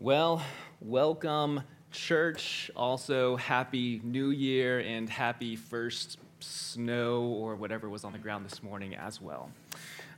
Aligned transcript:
Well, 0.00 0.42
welcome, 0.80 1.62
church. 1.92 2.68
Also, 2.74 3.36
happy 3.36 4.00
new 4.02 4.30
year 4.30 4.80
and 4.80 5.08
happy 5.08 5.54
first 5.54 6.18
snow 6.40 7.22
or 7.22 7.54
whatever 7.54 7.88
was 7.88 8.02
on 8.02 8.12
the 8.12 8.18
ground 8.18 8.44
this 8.44 8.60
morning 8.60 8.96
as 8.96 9.20
well. 9.20 9.50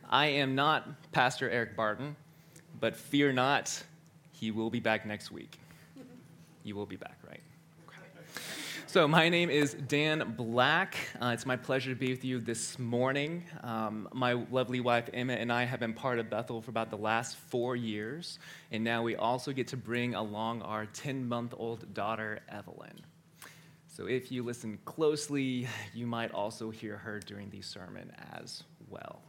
I 0.09 0.27
am 0.27 0.55
not 0.55 1.13
Pastor 1.13 1.51
Eric 1.51 1.77
Barton, 1.77 2.17
but 2.81 2.97
fear 2.97 3.33
not, 3.33 3.83
he 4.33 4.51
will 4.51 4.71
be 4.71 4.81
back 4.81 5.05
next 5.05 5.31
week. 5.31 5.59
You 6.65 6.75
will 6.75 6.87
be 6.87 6.97
back, 6.97 7.19
right? 7.29 7.43
So, 8.97 9.07
my 9.07 9.29
name 9.29 9.51
is 9.51 9.75
Dan 9.75 10.33
Black. 10.39 10.97
Uh, 11.21 11.33
it's 11.35 11.45
my 11.45 11.57
pleasure 11.57 11.91
to 11.91 11.95
be 11.95 12.13
with 12.13 12.25
you 12.25 12.41
this 12.41 12.79
morning. 12.79 13.45
Um, 13.63 14.09
my 14.15 14.33
lovely 14.33 14.81
wife 14.81 15.11
Emma 15.13 15.35
and 15.35 15.53
I 15.53 15.65
have 15.65 15.81
been 15.81 15.93
part 15.93 16.19
of 16.19 16.31
Bethel 16.31 16.63
for 16.63 16.71
about 16.71 16.89
the 16.89 16.97
last 16.97 17.37
four 17.37 17.77
years, 17.77 18.39
and 18.73 18.83
now 18.83 19.03
we 19.03 19.15
also 19.15 19.53
get 19.53 19.69
to 19.69 19.77
bring 19.77 20.15
along 20.15 20.63
our 20.63 20.87
10 20.87 21.29
month 21.29 21.53
old 21.59 21.93
daughter, 21.93 22.41
Evelyn. 22.49 22.99
So, 23.87 24.07
if 24.07 24.33
you 24.33 24.43
listen 24.43 24.79
closely, 24.87 25.69
you 25.93 26.07
might 26.07 26.33
also 26.33 26.71
hear 26.71 26.97
her 26.97 27.21
during 27.21 27.51
the 27.51 27.61
sermon 27.61 28.11
as 28.33 28.65
well. 28.89 29.21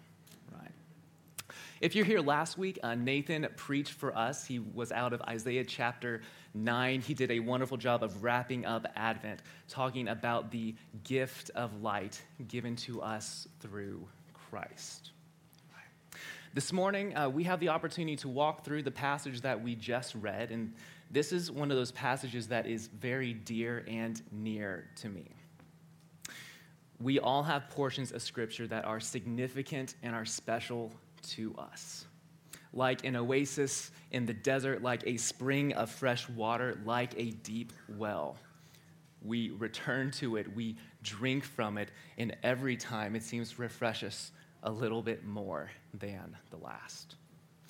If 1.80 1.94
you're 1.94 2.05
here 2.05 2.22
last 2.22 2.58
week, 2.58 2.80
uh, 2.81 2.95
Nathan 2.95 3.48
preached 3.55 3.94
for 3.94 4.16
us. 4.17 4.45
He 4.45 4.58
was 4.58 4.91
out 4.91 5.13
of 5.13 5.22
Isaiah 5.22 5.63
chapter 5.63 6.22
9, 6.55 7.02
he 7.02 7.13
did 7.13 7.30
a 7.30 7.40
wonderful 7.40 7.77
job 7.77 8.03
of 8.03 8.23
wrapping 8.23 8.66
up 8.66 8.88
Advent, 8.95 9.41
talking 9.67 10.08
about 10.08 10.50
the 10.50 10.73
gift 11.03 11.52
of 11.52 11.84
light 11.84 12.22
given 12.48 12.76
to 12.77 13.02
us 13.02 13.48
through 13.59 14.08
Christ. 14.34 15.12
This 16.53 16.73
morning, 16.73 17.16
uh, 17.16 17.30
we 17.30 17.44
have 17.44 17.59
the 17.59 17.70
opportunity 17.70 18.16
to 18.17 18.30
walk 18.30 18.66
through 18.66 18.81
the 18.81 18.91
passage 18.91 19.41
that 19.41 19.62
we 19.62 19.75
just 19.75 20.16
read, 20.16 20.52
and 20.52 20.73
this 21.12 21.31
is 21.31 21.52
one 21.52 21.70
of 21.70 21.78
those 21.78 21.91
passages 21.91 22.48
that 22.48 22.66
is 22.66 22.88
very 22.88 23.33
dear 23.33 23.86
and 23.88 24.20
near 24.31 24.88
to 24.95 25.09
me. 25.09 25.28
We 27.00 27.20
all 27.20 27.44
have 27.44 27.70
portions 27.70 28.11
of 28.11 28.23
Scripture 28.23 28.66
that 28.67 28.86
are 28.86 29.00
significant 29.00 29.94
and 30.02 30.16
are 30.16 30.25
special 30.25 30.92
to 31.22 31.56
us 31.58 32.06
like 32.78 33.06
an 33.06 33.16
oasis 33.16 33.92
in 34.12 34.26
the 34.26 34.34
desert, 34.34 34.82
like 34.84 35.04
a 35.06 35.18
spring 35.18 35.73
of 35.73 35.90
fresh 35.90 36.30
water, 36.30 36.80
like 36.86 37.14
a 37.18 37.32
deep 37.32 37.73
well. 37.98 38.38
We 39.23 39.50
return 39.52 40.12
to 40.12 40.38
it, 40.38 40.56
we 40.56 40.78
drink 41.04 41.44
from 41.44 41.78
it, 41.78 41.92
and 42.18 42.38
every 42.44 42.78
time 42.78 43.16
it 43.16 43.23
seems 43.23 43.52
to 43.52 43.62
refresh 43.62 44.04
us 44.04 44.32
a 44.64 44.72
little 44.72 45.02
bit 45.02 45.26
more 45.26 45.70
than 45.95 46.38
the 46.52 46.58
last. 46.58 47.16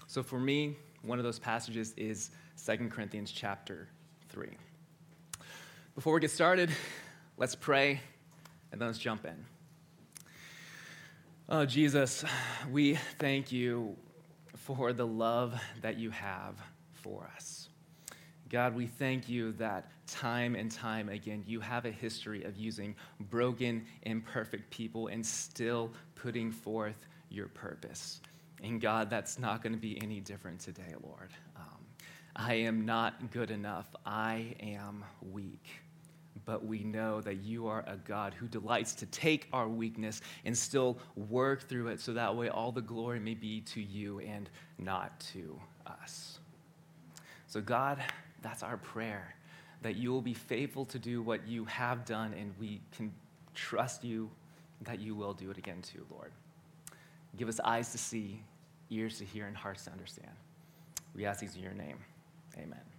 So 0.08 0.22
for 0.22 0.40
me, 0.40 0.75
one 1.03 1.20
of 1.20 1.23
those 1.23 1.40
passages 1.40 1.94
is 1.95 2.31
2 2.64 2.90
Corinthians 2.90 3.31
chapter 3.31 3.88
3. 4.30 4.50
Before 5.95 6.14
we 6.14 6.20
get 6.20 6.31
started, 6.31 6.70
let's 7.38 7.56
pray 7.56 8.02
and 8.72 8.81
then 8.81 8.88
let's 8.88 9.00
jump 9.00 9.25
in. 9.25 9.56
Oh, 11.50 11.64
Jesus, 11.64 12.26
we 12.70 12.95
thank 13.20 13.53
you 13.53 13.95
for 14.53 14.92
the 14.92 15.08
love 15.08 15.58
that 15.81 15.98
you 15.98 16.09
have 16.09 16.56
for 16.92 17.31
us. 17.38 17.70
God, 18.50 18.76
we 18.76 18.86
thank 18.86 19.30
you 19.30 19.53
that 19.53 19.90
time 20.08 20.56
and 20.56 20.70
time 20.70 21.08
again, 21.08 21.45
you 21.48 21.62
have 21.62 21.86
a 21.86 21.92
history 21.92 22.44
of 22.44 22.58
using 22.58 22.94
broken, 23.30 23.86
imperfect 24.03 24.70
people 24.72 25.08
and 25.08 25.25
still 25.25 25.90
putting 26.16 26.52
forth 26.52 27.08
your 27.30 27.48
purpose. 27.48 28.20
And 28.62 28.81
God, 28.81 29.09
that's 29.09 29.40
not 29.40 29.64
going 29.64 29.73
to 29.73 29.80
be 29.80 30.02
any 30.03 30.20
different 30.20 30.59
today, 30.59 30.95
Lord. 31.02 31.30
Um, 31.56 31.86
I 32.36 32.56
am 32.56 32.86
not 32.86 33.31
good 33.31 33.52
enough. 33.52 33.88
I 34.06 34.53
am 34.59 35.06
weak 35.22 35.66
but 36.48 36.66
we 36.66 36.81
know 36.81 37.20
that 37.22 37.44
you 37.44 37.67
are 37.67 37.84
a 37.88 37.98
God 37.98 38.34
who 38.34 38.48
delights 38.48 38.95
to 38.95 39.06
take 39.08 39.50
our 39.52 39.68
weakness 39.68 40.22
and 40.46 40.58
still 40.58 40.97
work 41.30 41.68
through 41.68 41.90
it 41.90 42.00
so 42.00 42.13
that 42.13 42.34
way 42.35 42.47
all 42.47 42.72
the 42.72 42.81
glory 42.81 43.19
may 43.19 43.34
be 43.34 43.59
to 43.62 43.81
you 43.81 44.19
and 44.22 44.50
not 44.80 45.19
to 45.34 45.59
us. 45.86 46.40
So, 47.47 47.59
God, 47.59 48.02
that's 48.41 48.63
our 48.63 48.78
prayer 48.78 49.36
that 49.81 49.97
you 49.97 50.09
will 50.12 50.22
be 50.22 50.34
faithful 50.34 50.86
to 50.86 50.97
do 50.97 51.22
what 51.22 51.46
you 51.46 51.66
have 51.66 52.06
done, 52.06 52.34
and 52.34 52.53
we 52.59 52.81
can 52.96 53.13
trust 53.53 54.03
you 54.03 54.30
that 54.81 55.00
you 55.00 55.16
will 55.16 55.34
do 55.34 55.52
it 55.52 55.57
again 55.57 55.81
too, 55.81 56.06
Lord. 56.09 56.31
Give 57.36 57.50
us 57.50 57.59
eyes 57.59 57.91
to 57.91 57.97
see, 57.97 58.41
ears 58.90 59.18
to 59.19 59.25
hear, 59.25 59.47
and 59.47 59.56
hearts 59.56 59.84
to 59.84 59.91
understand. 59.91 60.31
We 61.13 61.25
ask 61.25 61.41
these 61.41 61.56
in 61.56 61.62
your 61.62 61.74
name. 61.74 61.97
Amen. 62.57 62.97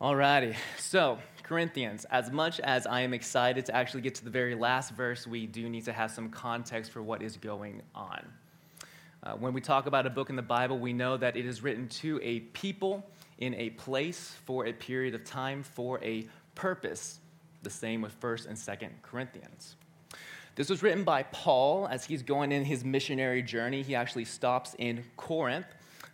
Alrighty, 0.00 0.56
so 0.78 1.18
Corinthians, 1.42 2.06
as 2.06 2.30
much 2.30 2.58
as 2.60 2.86
I 2.86 3.02
am 3.02 3.12
excited 3.12 3.66
to 3.66 3.76
actually 3.76 4.00
get 4.00 4.14
to 4.14 4.24
the 4.24 4.30
very 4.30 4.54
last 4.54 4.92
verse, 4.92 5.26
we 5.26 5.46
do 5.46 5.68
need 5.68 5.84
to 5.84 5.92
have 5.92 6.10
some 6.10 6.30
context 6.30 6.90
for 6.90 7.02
what 7.02 7.20
is 7.20 7.36
going 7.36 7.82
on. 7.94 8.26
Uh, 9.22 9.32
when 9.34 9.52
we 9.52 9.60
talk 9.60 9.84
about 9.84 10.06
a 10.06 10.10
book 10.10 10.30
in 10.30 10.36
the 10.36 10.42
Bible, 10.42 10.78
we 10.78 10.94
know 10.94 11.18
that 11.18 11.36
it 11.36 11.44
is 11.44 11.62
written 11.62 11.86
to 11.88 12.18
a 12.22 12.40
people 12.40 13.04
in 13.40 13.52
a 13.56 13.68
place 13.70 14.34
for 14.46 14.64
a 14.64 14.72
period 14.72 15.14
of 15.14 15.22
time 15.22 15.62
for 15.62 16.02
a 16.02 16.26
purpose. 16.54 17.18
The 17.62 17.68
same 17.68 18.00
with 18.00 18.18
1st 18.22 18.46
and 18.46 18.56
2nd 18.56 19.02
Corinthians. 19.02 19.76
This 20.54 20.70
was 20.70 20.82
written 20.82 21.04
by 21.04 21.24
Paul 21.24 21.86
as 21.88 22.06
he's 22.06 22.22
going 22.22 22.52
in 22.52 22.64
his 22.64 22.86
missionary 22.86 23.42
journey. 23.42 23.82
He 23.82 23.94
actually 23.94 24.24
stops 24.24 24.74
in 24.78 25.04
Corinth. 25.18 25.66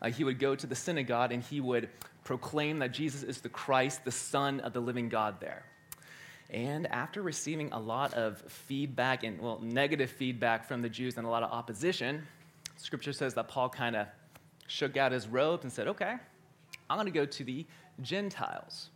Uh, 0.02 0.10
he 0.10 0.24
would 0.24 0.38
go 0.38 0.54
to 0.54 0.66
the 0.66 0.74
synagogue 0.74 1.32
and 1.32 1.42
he 1.42 1.60
would 1.60 1.88
proclaim 2.24 2.78
that 2.80 2.92
Jesus 2.92 3.22
is 3.22 3.40
the 3.40 3.48
Christ, 3.48 4.04
the 4.04 4.10
Son 4.10 4.60
of 4.60 4.72
the 4.72 4.80
living 4.80 5.08
God 5.08 5.40
there. 5.40 5.64
And 6.50 6.86
after 6.88 7.22
receiving 7.22 7.72
a 7.72 7.78
lot 7.78 8.14
of 8.14 8.40
feedback 8.48 9.24
and, 9.24 9.40
well, 9.40 9.60
negative 9.62 10.10
feedback 10.10 10.66
from 10.66 10.82
the 10.82 10.88
Jews 10.88 11.16
and 11.16 11.26
a 11.26 11.30
lot 11.30 11.42
of 11.42 11.50
opposition, 11.50 12.26
scripture 12.76 13.12
says 13.12 13.34
that 13.34 13.48
Paul 13.48 13.68
kind 13.68 13.96
of 13.96 14.06
shook 14.68 14.96
out 14.96 15.12
his 15.12 15.26
robes 15.26 15.64
and 15.64 15.72
said, 15.72 15.88
okay, 15.88 16.14
I'm 16.88 16.96
going 16.96 17.06
to 17.06 17.12
go 17.12 17.26
to 17.26 17.44
the 17.44 17.66
Gentiles. 18.02 18.90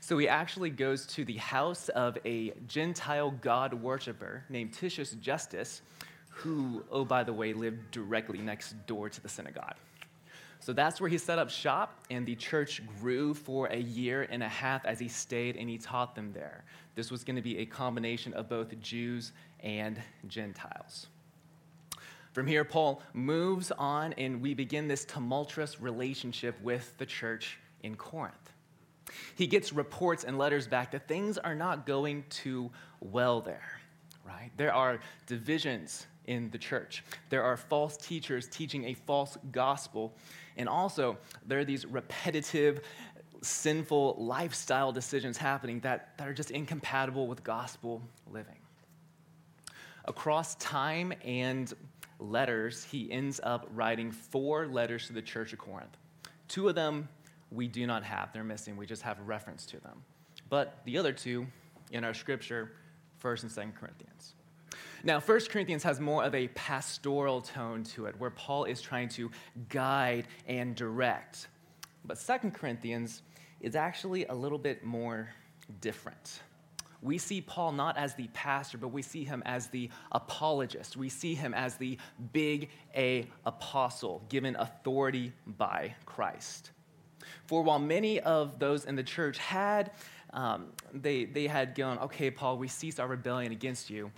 So 0.00 0.16
he 0.18 0.28
actually 0.28 0.70
goes 0.70 1.06
to 1.08 1.24
the 1.24 1.36
house 1.36 1.88
of 1.90 2.16
a 2.24 2.52
Gentile 2.66 3.30
God 3.30 3.74
worshiper 3.74 4.44
named 4.48 4.72
Titius 4.72 5.12
Justus, 5.12 5.82
who, 6.28 6.84
oh, 6.90 7.04
by 7.04 7.24
the 7.24 7.32
way, 7.32 7.52
lived 7.52 7.90
directly 7.90 8.38
next 8.38 8.74
door 8.86 9.08
to 9.08 9.20
the 9.20 9.28
synagogue. 9.28 9.74
So 10.66 10.72
that's 10.72 11.00
where 11.00 11.08
he 11.08 11.16
set 11.16 11.38
up 11.38 11.48
shop, 11.48 12.00
and 12.10 12.26
the 12.26 12.34
church 12.34 12.82
grew 12.98 13.34
for 13.34 13.68
a 13.68 13.78
year 13.78 14.26
and 14.28 14.42
a 14.42 14.48
half 14.48 14.84
as 14.84 14.98
he 14.98 15.06
stayed 15.06 15.54
and 15.54 15.70
he 15.70 15.78
taught 15.78 16.16
them 16.16 16.32
there. 16.32 16.64
This 16.96 17.08
was 17.08 17.22
going 17.22 17.36
to 17.36 17.42
be 17.42 17.58
a 17.58 17.66
combination 17.66 18.34
of 18.34 18.48
both 18.48 18.76
Jews 18.80 19.30
and 19.60 19.96
Gentiles. 20.26 21.06
From 22.32 22.48
here, 22.48 22.64
Paul 22.64 23.00
moves 23.12 23.70
on, 23.70 24.12
and 24.14 24.42
we 24.42 24.54
begin 24.54 24.88
this 24.88 25.04
tumultuous 25.04 25.80
relationship 25.80 26.60
with 26.60 26.98
the 26.98 27.06
church 27.06 27.60
in 27.84 27.94
Corinth. 27.94 28.52
He 29.36 29.46
gets 29.46 29.72
reports 29.72 30.24
and 30.24 30.36
letters 30.36 30.66
back 30.66 30.90
that 30.90 31.06
things 31.06 31.38
are 31.38 31.54
not 31.54 31.86
going 31.86 32.24
too 32.28 32.72
well 33.00 33.40
there, 33.40 33.78
right? 34.26 34.50
There 34.56 34.74
are 34.74 34.98
divisions 35.28 36.08
in 36.24 36.50
the 36.50 36.58
church, 36.58 37.04
there 37.30 37.44
are 37.44 37.56
false 37.56 37.96
teachers 37.96 38.48
teaching 38.48 38.86
a 38.86 38.94
false 38.94 39.38
gospel 39.52 40.12
and 40.56 40.68
also, 40.68 41.18
there 41.46 41.58
are 41.58 41.64
these 41.64 41.84
repetitive, 41.86 42.80
sinful 43.42 44.16
lifestyle 44.18 44.92
decisions 44.92 45.36
happening 45.36 45.80
that, 45.80 46.16
that 46.18 46.28
are 46.28 46.32
just 46.34 46.50
incompatible 46.50 47.26
with 47.26 47.44
gospel 47.44 48.02
living. 48.30 48.56
Across 50.06 50.54
time 50.56 51.12
and 51.24 51.72
letters, 52.18 52.84
he 52.84 53.10
ends 53.10 53.40
up 53.42 53.68
writing 53.74 54.10
four 54.10 54.66
letters 54.66 55.06
to 55.08 55.12
the 55.12 55.22
church 55.22 55.52
of 55.52 55.58
Corinth. 55.58 55.96
Two 56.48 56.68
of 56.68 56.74
them 56.74 57.08
we 57.50 57.68
do 57.68 57.86
not 57.86 58.02
have, 58.02 58.32
they're 58.32 58.44
missing. 58.44 58.76
We 58.76 58.86
just 58.86 59.02
have 59.02 59.18
reference 59.20 59.66
to 59.66 59.80
them. 59.80 60.02
But 60.48 60.80
the 60.84 60.96
other 60.98 61.12
two 61.12 61.46
in 61.90 62.04
our 62.04 62.14
scripture, 62.14 62.72
1st 63.22 63.42
and 63.42 63.52
2nd 63.52 63.74
Corinthians. 63.74 64.35
Now, 65.04 65.20
1 65.20 65.40
Corinthians 65.50 65.82
has 65.82 66.00
more 66.00 66.24
of 66.24 66.34
a 66.34 66.48
pastoral 66.48 67.40
tone 67.40 67.84
to 67.84 68.06
it, 68.06 68.18
where 68.18 68.30
Paul 68.30 68.64
is 68.64 68.80
trying 68.80 69.08
to 69.10 69.30
guide 69.68 70.26
and 70.46 70.74
direct. 70.74 71.48
But 72.04 72.18
2 72.18 72.50
Corinthians 72.50 73.22
is 73.60 73.76
actually 73.76 74.26
a 74.26 74.34
little 74.34 74.58
bit 74.58 74.84
more 74.84 75.28
different. 75.80 76.40
We 77.02 77.18
see 77.18 77.40
Paul 77.40 77.72
not 77.72 77.96
as 77.98 78.14
the 78.14 78.28
pastor, 78.28 78.78
but 78.78 78.88
we 78.88 79.02
see 79.02 79.24
him 79.24 79.42
as 79.44 79.68
the 79.68 79.90
apologist. 80.12 80.96
We 80.96 81.08
see 81.08 81.34
him 81.34 81.54
as 81.54 81.76
the 81.76 81.98
big 82.32 82.70
A 82.96 83.26
apostle, 83.44 84.22
given 84.28 84.56
authority 84.56 85.32
by 85.46 85.94
Christ. 86.04 86.70
For 87.46 87.62
while 87.62 87.78
many 87.78 88.20
of 88.20 88.58
those 88.58 88.84
in 88.86 88.96
the 88.96 89.02
church 89.02 89.38
had, 89.38 89.92
um, 90.32 90.68
they, 90.92 91.24
they 91.24 91.46
had 91.46 91.74
gone, 91.74 91.98
okay, 91.98 92.30
Paul, 92.30 92.58
we 92.58 92.68
ceased 92.68 92.98
our 92.98 93.08
rebellion 93.08 93.52
against 93.52 93.90
you 93.90 94.10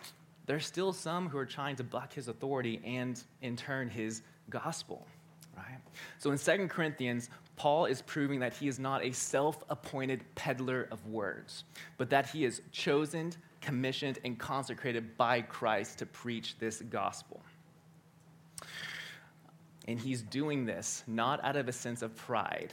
there's 0.49 0.65
still 0.65 0.95
some 0.95 1.29
who 1.29 1.37
are 1.37 1.47
trying 1.47 1.77
to 1.77 1.85
block 1.85 2.15
his 2.15 2.27
authority 2.27 2.81
and, 2.83 3.23
in 3.43 3.55
turn, 3.55 3.91
his 3.91 4.23
gospel, 4.49 5.06
right? 5.55 5.79
So 6.19 6.31
in 6.31 6.39
2 6.39 6.69
Corinthians, 6.69 7.29
Paul 7.56 7.85
is 7.85 8.00
proving 8.00 8.41
that 8.41 8.55
he 8.55 8.67
is 8.67 8.79
not 8.79 9.05
a 9.05 9.12
self 9.12 9.62
appointed 9.69 10.25
peddler 10.37 10.89
of 10.91 11.06
words, 11.06 11.65
but 11.99 12.09
that 12.09 12.31
he 12.31 12.47
is 12.47 12.62
chosen, 12.73 13.35
commissioned, 13.61 14.21
and 14.25 14.39
consecrated 14.39 15.19
by 15.19 15.43
Christ 15.43 15.99
to 15.99 16.06
preach 16.06 16.59
this 16.59 16.81
gospel. 16.81 17.43
And 19.87 20.00
he's 20.00 20.23
doing 20.23 20.65
this 20.65 21.05
not 21.06 21.45
out 21.45 21.56
of 21.56 21.69
a 21.69 21.73
sense 21.73 22.00
of 22.00 22.17
pride, 22.17 22.73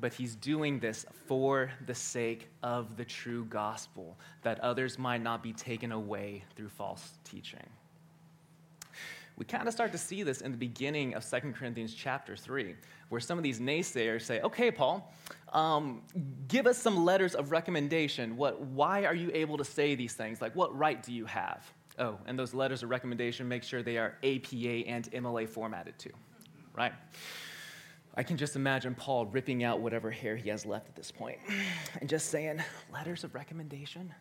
but 0.00 0.12
he's 0.12 0.34
doing 0.34 0.78
this 0.78 1.04
for 1.26 1.70
the 1.86 1.94
sake 1.94 2.48
of 2.62 2.96
the 2.96 3.04
true 3.04 3.44
gospel, 3.46 4.18
that 4.42 4.60
others 4.60 4.98
might 4.98 5.22
not 5.22 5.42
be 5.42 5.52
taken 5.52 5.92
away 5.92 6.44
through 6.56 6.68
false 6.68 7.12
teaching. 7.24 7.66
We 9.36 9.44
kind 9.44 9.68
of 9.68 9.74
start 9.74 9.92
to 9.92 9.98
see 9.98 10.24
this 10.24 10.40
in 10.40 10.50
the 10.50 10.58
beginning 10.58 11.14
of 11.14 11.28
2 11.28 11.52
Corinthians 11.52 11.94
chapter 11.94 12.36
3, 12.36 12.74
where 13.08 13.20
some 13.20 13.38
of 13.38 13.44
these 13.44 13.60
naysayers 13.60 14.22
say, 14.22 14.40
Okay, 14.40 14.70
Paul, 14.70 15.12
um, 15.52 16.02
give 16.48 16.66
us 16.66 16.76
some 16.76 17.04
letters 17.04 17.36
of 17.36 17.52
recommendation. 17.52 18.36
What, 18.36 18.60
why 18.60 19.04
are 19.04 19.14
you 19.14 19.30
able 19.32 19.56
to 19.58 19.64
say 19.64 19.94
these 19.94 20.14
things? 20.14 20.42
Like, 20.42 20.56
what 20.56 20.76
right 20.76 21.00
do 21.02 21.12
you 21.12 21.24
have? 21.26 21.72
Oh, 22.00 22.18
and 22.26 22.38
those 22.38 22.52
letters 22.52 22.82
of 22.82 22.90
recommendation, 22.90 23.46
make 23.48 23.62
sure 23.62 23.82
they 23.82 23.98
are 23.98 24.16
APA 24.24 24.86
and 24.86 25.10
MLA 25.12 25.48
formatted 25.48 25.98
too 25.98 26.12
right? 26.78 26.92
I 28.18 28.24
can 28.24 28.36
just 28.36 28.56
imagine 28.56 28.96
Paul 28.96 29.26
ripping 29.26 29.62
out 29.62 29.78
whatever 29.78 30.10
hair 30.10 30.34
he 30.34 30.48
has 30.48 30.66
left 30.66 30.88
at 30.88 30.96
this 30.96 31.12
point 31.12 31.38
and 32.00 32.10
just 32.10 32.30
saying, 32.30 32.60
Letters 32.92 33.22
of 33.22 33.32
recommendation? 33.32 34.12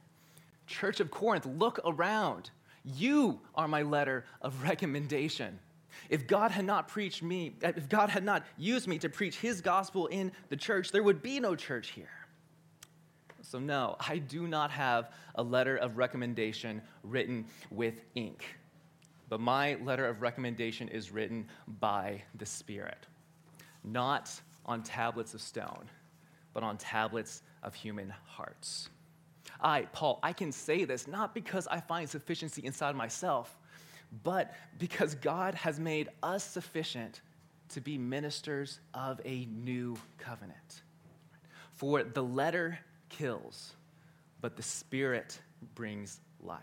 Church 0.67 0.99
of 0.99 1.09
Corinth, 1.09 1.47
look 1.47 1.79
around. 1.83 2.51
You 2.83 3.39
are 3.55 3.67
my 3.67 3.81
letter 3.81 4.25
of 4.41 4.61
recommendation. 4.61 5.57
If 6.09 6.27
God 6.27 6.51
had 6.51 6.63
not 6.63 6.87
preached 6.87 7.23
me, 7.23 7.55
if 7.61 7.89
God 7.89 8.09
had 8.09 8.23
not 8.23 8.45
used 8.55 8.87
me 8.87 8.99
to 8.99 9.09
preach 9.09 9.37
his 9.37 9.61
gospel 9.61 10.05
in 10.07 10.31
the 10.49 10.55
church, 10.55 10.91
there 10.91 11.01
would 11.01 11.23
be 11.23 11.39
no 11.39 11.55
church 11.55 11.89
here. 11.89 12.11
So, 13.41 13.57
no, 13.57 13.95
I 13.99 14.19
do 14.19 14.47
not 14.47 14.69
have 14.71 15.11
a 15.35 15.41
letter 15.41 15.75
of 15.77 15.97
recommendation 15.97 16.81
written 17.01 17.45
with 17.71 18.01
ink 18.13 18.43
but 19.29 19.39
my 19.39 19.75
letter 19.83 20.05
of 20.05 20.21
recommendation 20.21 20.87
is 20.87 21.11
written 21.11 21.47
by 21.79 22.21
the 22.35 22.45
Spirit, 22.45 23.07
not 23.91 24.31
on 24.65 24.83
tablets 24.83 25.33
of 25.33 25.41
stone, 25.41 25.89
but 26.53 26.63
on 26.63 26.77
tablets 26.77 27.43
of 27.63 27.73
human 27.73 28.13
hearts. 28.25 28.89
I, 29.61 29.83
Paul, 29.93 30.19
I 30.21 30.33
can 30.33 30.51
say 30.51 30.85
this 30.85 31.07
not 31.07 31.33
because 31.33 31.67
I 31.67 31.79
find 31.79 32.09
sufficiency 32.09 32.65
inside 32.65 32.95
myself, 32.95 33.57
but 34.23 34.53
because 34.77 35.15
God 35.15 35.55
has 35.55 35.79
made 35.79 36.09
us 36.23 36.43
sufficient 36.43 37.21
to 37.69 37.81
be 37.81 37.97
ministers 37.97 38.79
of 38.93 39.19
a 39.25 39.45
new 39.45 39.97
covenant. 40.17 40.81
For 41.71 42.03
the 42.03 42.23
letter 42.23 42.79
kills, 43.09 43.73
but 44.41 44.55
the 44.55 44.63
Spirit 44.63 45.39
brings 45.75 46.19
life. 46.41 46.61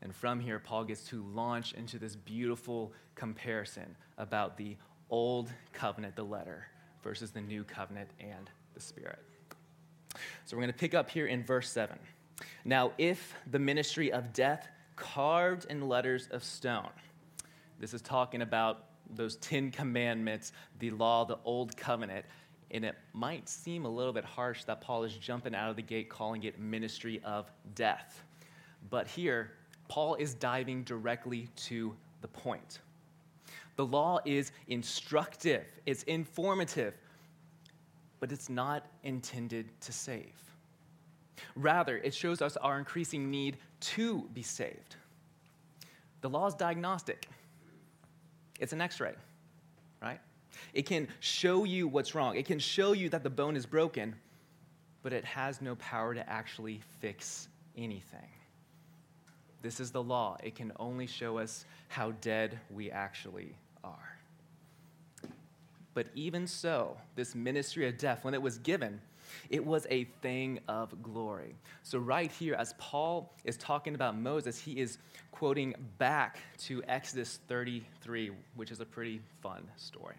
And 0.00 0.14
from 0.14 0.38
here, 0.38 0.58
Paul 0.58 0.84
gets 0.84 1.02
to 1.08 1.24
launch 1.34 1.72
into 1.72 1.98
this 1.98 2.14
beautiful 2.14 2.92
comparison 3.14 3.96
about 4.16 4.56
the 4.56 4.76
old 5.10 5.50
covenant, 5.72 6.16
the 6.16 6.22
letter, 6.22 6.66
versus 7.02 7.30
the 7.30 7.40
new 7.40 7.64
covenant 7.64 8.10
and 8.20 8.50
the 8.74 8.80
spirit. 8.80 9.18
So 10.44 10.56
we're 10.56 10.62
going 10.62 10.72
to 10.72 10.78
pick 10.78 10.94
up 10.94 11.10
here 11.10 11.26
in 11.26 11.44
verse 11.44 11.70
7. 11.70 11.98
Now, 12.64 12.92
if 12.98 13.34
the 13.50 13.58
ministry 13.58 14.12
of 14.12 14.32
death 14.32 14.68
carved 14.96 15.66
in 15.70 15.88
letters 15.88 16.28
of 16.30 16.42
stone, 16.44 16.90
this 17.78 17.94
is 17.94 18.02
talking 18.02 18.42
about 18.42 18.84
those 19.14 19.36
Ten 19.36 19.70
Commandments, 19.70 20.52
the 20.78 20.90
law, 20.90 21.24
the 21.24 21.38
old 21.44 21.76
covenant. 21.76 22.24
And 22.70 22.84
it 22.84 22.96
might 23.12 23.48
seem 23.48 23.84
a 23.86 23.88
little 23.88 24.12
bit 24.12 24.24
harsh 24.24 24.64
that 24.64 24.80
Paul 24.80 25.04
is 25.04 25.14
jumping 25.14 25.54
out 25.54 25.70
of 25.70 25.76
the 25.76 25.82
gate 25.82 26.10
calling 26.10 26.42
it 26.44 26.58
ministry 26.58 27.20
of 27.24 27.50
death. 27.74 28.22
But 28.90 29.06
here, 29.06 29.52
Paul 29.88 30.16
is 30.16 30.34
diving 30.34 30.84
directly 30.84 31.48
to 31.56 31.94
the 32.20 32.28
point. 32.28 32.80
The 33.78 33.86
law 33.86 34.18
is 34.24 34.50
instructive, 34.66 35.64
it's 35.86 36.02
informative, 36.02 36.94
but 38.18 38.32
it's 38.32 38.50
not 38.50 38.84
intended 39.04 39.68
to 39.82 39.92
save. 39.92 40.34
Rather, 41.54 41.98
it 41.98 42.12
shows 42.12 42.42
us 42.42 42.56
our 42.56 42.76
increasing 42.76 43.30
need 43.30 43.56
to 43.78 44.22
be 44.34 44.42
saved. 44.42 44.96
The 46.22 46.28
law 46.28 46.48
is 46.48 46.54
diagnostic, 46.54 47.28
it's 48.58 48.72
an 48.72 48.80
x 48.80 48.98
ray, 48.98 49.14
right? 50.02 50.18
It 50.74 50.84
can 50.84 51.06
show 51.20 51.62
you 51.62 51.86
what's 51.86 52.16
wrong, 52.16 52.34
it 52.34 52.46
can 52.46 52.58
show 52.58 52.94
you 52.94 53.08
that 53.10 53.22
the 53.22 53.30
bone 53.30 53.54
is 53.54 53.64
broken, 53.64 54.16
but 55.04 55.12
it 55.12 55.24
has 55.24 55.62
no 55.62 55.76
power 55.76 56.14
to 56.14 56.28
actually 56.28 56.80
fix 56.98 57.46
anything. 57.76 58.28
This 59.62 59.78
is 59.78 59.92
the 59.92 60.02
law. 60.02 60.36
It 60.42 60.56
can 60.56 60.72
only 60.80 61.06
show 61.06 61.38
us 61.38 61.64
how 61.88 62.10
dead 62.20 62.58
we 62.70 62.90
actually 62.90 63.54
are. 63.84 64.18
But 65.94 66.08
even 66.14 66.46
so, 66.46 66.96
this 67.16 67.34
ministry 67.34 67.88
of 67.88 67.98
death, 67.98 68.24
when 68.24 68.34
it 68.34 68.40
was 68.40 68.58
given, 68.58 69.00
it 69.50 69.64
was 69.64 69.86
a 69.90 70.04
thing 70.22 70.60
of 70.68 71.02
glory. 71.02 71.54
So, 71.82 71.98
right 71.98 72.30
here, 72.30 72.54
as 72.54 72.74
Paul 72.78 73.32
is 73.44 73.56
talking 73.56 73.94
about 73.94 74.16
Moses, 74.16 74.58
he 74.58 74.78
is 74.78 74.98
quoting 75.32 75.74
back 75.98 76.38
to 76.58 76.82
Exodus 76.86 77.40
33, 77.48 78.30
which 78.54 78.70
is 78.70 78.80
a 78.80 78.84
pretty 78.84 79.20
fun 79.42 79.68
story. 79.76 80.16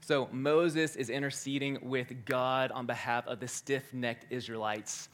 So, 0.00 0.28
Moses 0.32 0.96
is 0.96 1.08
interceding 1.08 1.78
with 1.82 2.24
God 2.26 2.70
on 2.72 2.86
behalf 2.86 3.26
of 3.26 3.40
the 3.40 3.48
stiff 3.48 3.94
necked 3.94 4.26
Israelites 4.30 5.08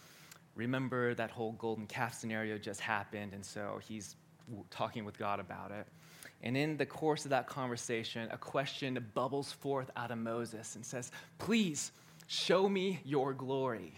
remember 0.55 1.15
that 1.15 1.31
whole 1.31 1.53
golden 1.53 1.87
calf 1.87 2.15
scenario 2.15 2.59
just 2.59 2.81
happened, 2.81 3.33
and 3.33 3.45
so 3.45 3.81
he's 3.87 4.17
talking 4.71 5.05
with 5.05 5.19
God 5.19 5.41
about 5.41 5.71
it. 5.71 5.87
And 6.43 6.57
in 6.57 6.77
the 6.77 6.87
course 6.87 7.25
of 7.25 7.31
that 7.31 7.47
conversation, 7.47 8.29
a 8.33 8.37
question 8.37 9.05
bubbles 9.15 9.53
forth 9.53 9.91
out 9.97 10.11
of 10.11 10.19
Moses 10.19 10.75
and 10.75 10.85
says, 10.85 11.13
Please 11.39 11.93
show 12.27 12.69
me 12.69 13.01
your 13.05 13.33
glory. 13.33 13.93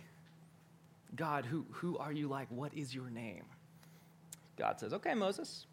God, 1.16 1.46
who, 1.46 1.64
who 1.70 1.96
are 1.98 2.12
you 2.12 2.28
like? 2.28 2.48
What 2.50 2.74
is 2.74 2.94
your 2.94 3.08
name? 3.08 3.44
God 4.58 4.78
says, 4.78 4.92
Okay, 4.92 5.14
Moses, 5.14 5.66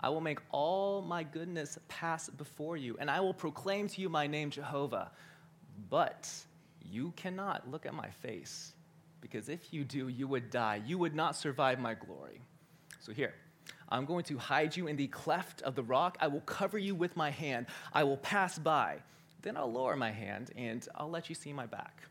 I 0.00 0.08
will 0.08 0.20
make 0.20 0.40
all 0.50 1.02
my 1.02 1.22
goodness 1.22 1.78
pass 1.88 2.28
before 2.28 2.76
you, 2.76 2.96
and 3.00 3.10
I 3.10 3.20
will 3.20 3.34
proclaim 3.34 3.88
to 3.88 4.00
you 4.00 4.08
my 4.08 4.26
name, 4.26 4.50
Jehovah. 4.50 5.10
But 5.90 6.30
you 6.82 7.12
cannot 7.16 7.70
look 7.70 7.86
at 7.86 7.94
my 7.94 8.08
face 8.08 8.72
because 9.20 9.48
if 9.48 9.72
you 9.72 9.84
do, 9.84 10.08
you 10.08 10.26
would 10.28 10.50
die. 10.50 10.80
You 10.84 10.98
would 10.98 11.14
not 11.14 11.36
survive 11.36 11.78
my 11.78 11.94
glory. 11.94 12.40
So 13.00 13.12
here, 13.12 13.34
I'm 13.88 14.04
going 14.04 14.24
to 14.24 14.38
hide 14.38 14.76
you 14.76 14.86
in 14.86 14.96
the 14.96 15.06
cleft 15.06 15.62
of 15.62 15.74
the 15.74 15.82
rock. 15.82 16.18
I 16.20 16.28
will 16.28 16.40
cover 16.40 16.78
you 16.78 16.94
with 16.94 17.16
my 17.16 17.30
hand. 17.30 17.66
I 17.92 18.04
will 18.04 18.18
pass 18.18 18.58
by. 18.58 18.98
Then 19.42 19.56
I'll 19.56 19.72
lower 19.72 19.96
my 19.96 20.10
hand 20.10 20.50
and 20.56 20.86
I'll 20.94 21.10
let 21.10 21.28
you 21.28 21.34
see 21.34 21.52
my 21.52 21.66
back. 21.66 22.02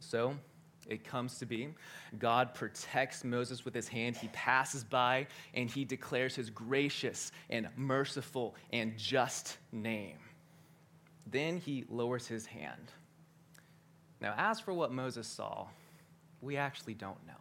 So 0.00 0.36
it 0.88 1.02
comes 1.02 1.38
to 1.38 1.46
be 1.46 1.68
God 2.18 2.54
protects 2.54 3.24
Moses 3.24 3.64
with 3.64 3.74
his 3.74 3.88
hand. 3.88 4.16
He 4.16 4.28
passes 4.28 4.84
by 4.84 5.26
and 5.54 5.68
he 5.68 5.84
declares 5.84 6.36
his 6.36 6.50
gracious 6.50 7.32
and 7.50 7.68
merciful 7.76 8.54
and 8.72 8.96
just 8.96 9.56
name. 9.72 10.18
Then 11.26 11.56
he 11.56 11.84
lowers 11.88 12.26
his 12.26 12.46
hand. 12.46 12.92
Now, 14.20 14.34
as 14.36 14.60
for 14.60 14.72
what 14.72 14.92
Moses 14.92 15.26
saw, 15.26 15.66
we 16.40 16.56
actually 16.56 16.94
don't 16.94 17.26
know. 17.26 17.32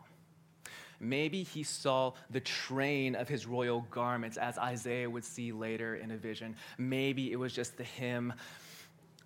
Maybe 0.99 1.43
he 1.43 1.63
saw 1.63 2.13
the 2.29 2.39
train 2.39 3.15
of 3.15 3.27
his 3.27 3.45
royal 3.45 3.81
garments, 3.91 4.37
as 4.37 4.57
Isaiah 4.57 5.09
would 5.09 5.25
see 5.25 5.51
later 5.51 5.95
in 5.95 6.11
a 6.11 6.17
vision. 6.17 6.55
Maybe 6.77 7.31
it 7.31 7.35
was 7.35 7.53
just 7.53 7.77
the 7.77 7.83
hymn. 7.83 8.33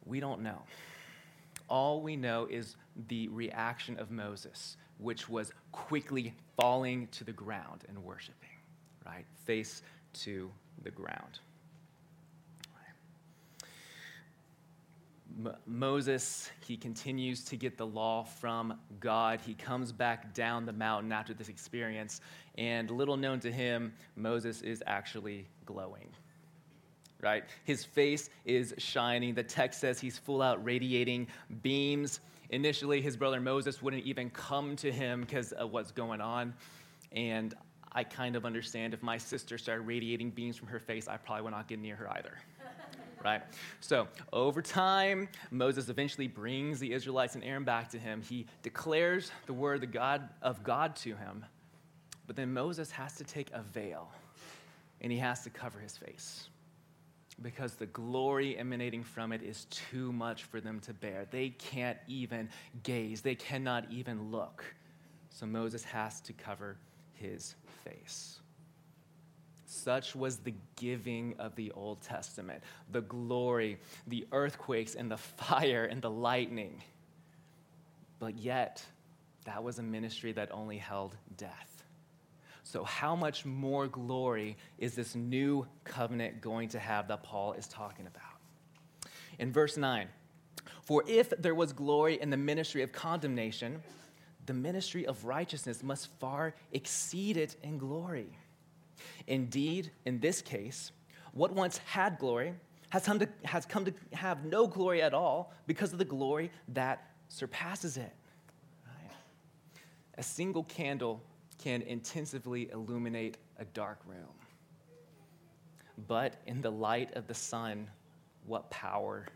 We 0.05 0.19
don't 0.19 0.41
know. 0.41 0.63
All 1.67 2.01
we 2.01 2.15
know 2.15 2.47
is 2.49 2.75
the 3.07 3.27
reaction 3.27 3.99
of 3.99 4.09
Moses, 4.09 4.77
which 4.99 5.27
was 5.27 5.51
quickly 5.71 6.33
falling 6.55 7.07
to 7.07 7.23
the 7.23 7.33
ground 7.33 7.83
and 7.89 8.03
worshiping, 8.03 8.49
right? 9.05 9.25
Face 9.45 9.81
to 10.13 10.49
the 10.83 10.91
ground. 10.91 11.39
Moses, 15.65 16.49
he 16.65 16.77
continues 16.77 17.43
to 17.45 17.57
get 17.57 17.77
the 17.77 17.85
law 17.85 18.23
from 18.23 18.79
God. 18.99 19.39
He 19.45 19.53
comes 19.53 19.91
back 19.91 20.33
down 20.33 20.65
the 20.65 20.73
mountain 20.73 21.11
after 21.11 21.33
this 21.33 21.49
experience, 21.49 22.21
and 22.57 22.89
little 22.89 23.17
known 23.17 23.39
to 23.41 23.51
him, 23.51 23.93
Moses 24.15 24.61
is 24.61 24.83
actually 24.87 25.47
glowing. 25.65 26.09
Right? 27.21 27.43
His 27.63 27.83
face 27.83 28.29
is 28.45 28.73
shining. 28.77 29.33
The 29.33 29.43
text 29.43 29.79
says 29.79 29.99
he's 29.99 30.17
full 30.17 30.41
out 30.41 30.63
radiating 30.63 31.27
beams. 31.61 32.19
Initially, 32.49 33.01
his 33.01 33.17
brother 33.17 33.41
Moses 33.41 33.81
wouldn't 33.81 34.05
even 34.05 34.29
come 34.29 34.75
to 34.77 34.91
him 34.91 35.21
because 35.21 35.51
of 35.51 35.71
what's 35.71 35.91
going 35.91 36.21
on. 36.21 36.53
And 37.11 37.53
I 37.91 38.03
kind 38.03 38.35
of 38.35 38.45
understand 38.45 38.93
if 38.93 39.01
my 39.01 39.17
sister 39.17 39.57
started 39.57 39.81
radiating 39.81 40.29
beams 40.29 40.57
from 40.57 40.67
her 40.67 40.79
face, 40.79 41.07
I 41.07 41.17
probably 41.17 41.43
would 41.43 41.51
not 41.51 41.67
get 41.67 41.79
near 41.79 41.95
her 41.95 42.09
either. 42.11 42.37
Right? 43.23 43.41
So, 43.79 44.07
over 44.33 44.61
time, 44.61 45.29
Moses 45.51 45.89
eventually 45.89 46.27
brings 46.27 46.79
the 46.79 46.93
Israelites 46.93 47.35
and 47.35 47.43
Aaron 47.43 47.63
back 47.63 47.89
to 47.91 47.99
him. 47.99 48.21
He 48.21 48.47
declares 48.61 49.31
the 49.45 49.53
word 49.53 49.83
of 49.83 49.91
God, 49.91 50.29
of 50.41 50.63
God 50.63 50.95
to 50.97 51.15
him. 51.15 51.45
But 52.25 52.35
then 52.35 52.53
Moses 52.53 52.91
has 52.91 53.15
to 53.15 53.23
take 53.23 53.49
a 53.53 53.61
veil 53.61 54.09
and 55.01 55.11
he 55.11 55.17
has 55.17 55.43
to 55.43 55.49
cover 55.49 55.79
his 55.79 55.97
face 55.97 56.49
because 57.41 57.75
the 57.75 57.85
glory 57.87 58.57
emanating 58.57 59.03
from 59.03 59.31
it 59.31 59.43
is 59.43 59.65
too 59.65 60.11
much 60.11 60.43
for 60.43 60.59
them 60.59 60.79
to 60.81 60.93
bear. 60.93 61.27
They 61.29 61.49
can't 61.49 61.97
even 62.07 62.49
gaze, 62.83 63.21
they 63.21 63.35
cannot 63.35 63.85
even 63.91 64.31
look. 64.31 64.63
So 65.29 65.45
Moses 65.45 65.83
has 65.83 66.19
to 66.21 66.33
cover 66.33 66.77
his 67.13 67.55
face. 67.83 68.39
Such 69.69 70.15
was 70.15 70.37
the 70.37 70.53
giving 70.77 71.35
of 71.39 71.53
the 71.55 71.71
Old 71.71 72.01
Testament 72.01 72.63
the 72.89 73.01
glory, 73.01 73.77
the 74.07 74.25
earthquakes, 74.31 74.95
and 74.95 75.11
the 75.11 75.17
fire 75.17 75.83
and 75.83 76.01
the 76.01 76.09
lightning. 76.09 76.81
But 78.17 78.37
yet, 78.37 78.83
that 79.43 79.61
was 79.61 79.77
a 79.77 79.83
ministry 79.83 80.31
that 80.31 80.51
only 80.53 80.77
held 80.77 81.15
death. 81.35 81.83
So, 82.63 82.85
how 82.85 83.13
much 83.15 83.45
more 83.45 83.87
glory 83.87 84.55
is 84.77 84.95
this 84.95 85.15
new 85.15 85.67
covenant 85.83 86.39
going 86.39 86.69
to 86.69 86.79
have 86.79 87.09
that 87.09 87.23
Paul 87.23 87.51
is 87.51 87.67
talking 87.67 88.07
about? 88.07 89.11
In 89.37 89.51
verse 89.51 89.75
9, 89.75 90.07
for 90.81 91.03
if 91.07 91.29
there 91.37 91.55
was 91.55 91.73
glory 91.73 92.21
in 92.21 92.29
the 92.29 92.37
ministry 92.37 92.83
of 92.83 92.93
condemnation, 92.93 93.81
the 94.45 94.53
ministry 94.53 95.05
of 95.05 95.25
righteousness 95.25 95.83
must 95.83 96.07
far 96.19 96.55
exceed 96.71 97.35
it 97.35 97.57
in 97.63 97.77
glory. 97.77 98.29
Indeed, 99.27 99.91
in 100.05 100.19
this 100.19 100.41
case, 100.41 100.91
what 101.33 101.53
once 101.53 101.77
had 101.79 102.17
glory 102.19 102.53
has 102.89 103.05
come 103.05 103.19
to, 103.19 103.27
has 103.43 103.65
come 103.65 103.85
to 103.85 103.93
have 104.13 104.45
no 104.45 104.67
glory 104.67 105.01
at 105.01 105.13
all 105.13 105.53
because 105.65 105.91
of 105.91 105.99
the 105.99 106.05
glory 106.05 106.51
that 106.69 107.11
surpasses 107.27 107.97
it. 107.97 108.13
A 110.17 110.23
single 110.23 110.63
candle 110.63 111.21
can 111.59 111.81
intensively 111.83 112.69
illuminate 112.71 113.37
a 113.59 113.65
dark 113.65 113.99
room. 114.07 114.33
But 116.07 116.41
in 116.47 116.61
the 116.61 116.71
light 116.71 117.15
of 117.15 117.27
the 117.27 117.33
sun, 117.33 117.87
what 118.45 118.69
power 118.69 119.27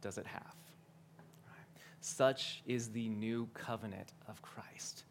does 0.00 0.18
it 0.18 0.26
have? 0.26 0.54
Such 2.00 2.62
is 2.66 2.88
the 2.88 3.08
new 3.08 3.48
covenant 3.52 4.12
of 4.28 4.40
Christ. 4.40 5.04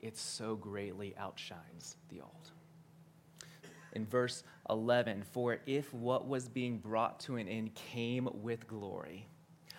It 0.00 0.16
so 0.16 0.56
greatly 0.56 1.14
outshines 1.16 1.96
the 2.08 2.20
old. 2.20 2.50
In 3.94 4.06
verse 4.06 4.42
11, 4.70 5.22
for 5.22 5.58
if 5.66 5.92
what 5.92 6.26
was 6.26 6.48
being 6.48 6.78
brought 6.78 7.20
to 7.20 7.36
an 7.36 7.48
end 7.48 7.74
came 7.74 8.28
with 8.32 8.66
glory, 8.66 9.26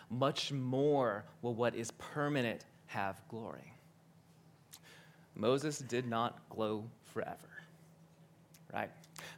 much 0.10 0.52
more 0.52 1.26
will 1.42 1.56
what 1.56 1.76
is 1.76 1.92
permanent 1.92 2.66
have 2.86 3.22
glory. 3.28 3.74
Moses 5.36 5.80
did 5.80 6.08
not 6.08 6.48
glow 6.50 6.86
forever, 7.06 7.50
right? 8.72 8.92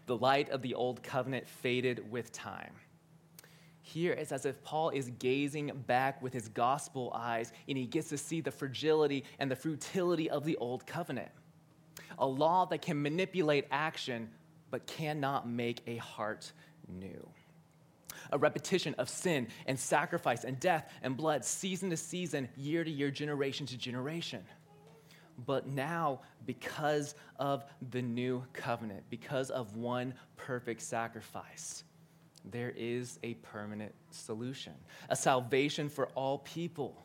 The 0.08 0.17
light 0.17 0.50
of 0.50 0.62
the 0.62 0.74
old 0.74 1.01
covenant 1.01 1.48
faded 1.48 2.12
with 2.12 2.34
time. 2.34 2.74
Here 3.82 4.13
it's 4.13 4.32
as 4.32 4.46
if 4.46 4.62
Paul 4.63 4.89
is 4.89 5.12
gazing 5.20 5.72
back 5.88 6.22
with 6.22 6.34
his 6.34 6.50
gospel 6.50 7.13
eyes 7.15 7.53
and 7.70 7.77
he 7.77 7.86
gets 7.86 8.10
to 8.10 8.17
see 8.17 8.41
the 8.41 8.51
fragility 8.51 9.24
and 9.39 9.50
the 9.50 9.55
futility 9.55 10.29
of 10.29 10.44
the 10.44 10.58
old 10.58 10.86
covenant. 10.86 11.29
A 12.17 12.25
law 12.25 12.65
that 12.65 12.82
can 12.82 13.01
manipulate 13.01 13.67
action 13.72 14.29
but 14.75 14.88
cannot 14.88 15.48
make 15.48 15.82
a 15.88 15.96
heart 15.96 16.51
new. 16.89 17.29
A 18.34 18.38
repetition 18.38 18.94
of 18.98 19.08
sin 19.08 19.48
and 19.67 19.79
sacrifice 19.79 20.44
and 20.44 20.60
death 20.60 20.91
and 21.01 21.15
blood, 21.15 21.46
season 21.46 21.91
to 21.91 21.96
season, 21.96 22.50
year 22.58 22.84
to 22.84 22.91
year, 22.91 23.10
generation 23.10 23.65
to 23.67 23.77
generation. 23.77 24.44
But 25.46 25.65
now, 25.67 26.20
because 26.46 27.15
of 27.39 27.63
the 27.89 28.01
new 28.01 28.44
covenant, 28.51 29.03
because 29.10 29.50
of 29.50 29.77
one 29.77 30.13
perfect 30.36 30.82
sacrifice, 30.82 31.86
there 32.44 32.74
is 32.75 33.17
a 33.24 33.36
permanent 33.36 33.96
solution, 34.12 34.74
a 35.08 35.15
salvation 35.15 35.88
for 35.88 36.08
all 36.15 36.39
people. 36.39 37.01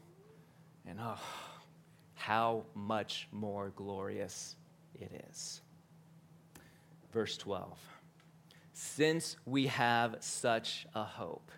And 0.89 0.99
oh, 1.01 1.21
how 2.15 2.65
much 2.75 3.29
more 3.31 3.71
glorious 3.77 4.57
it 4.97 5.25
is. 5.31 5.61
Verse 7.13 7.37
12 7.37 7.79
Since 8.73 9.37
we 9.45 9.67
have 9.67 10.17
such 10.21 10.87
a 10.95 11.05
hope, 11.05 11.51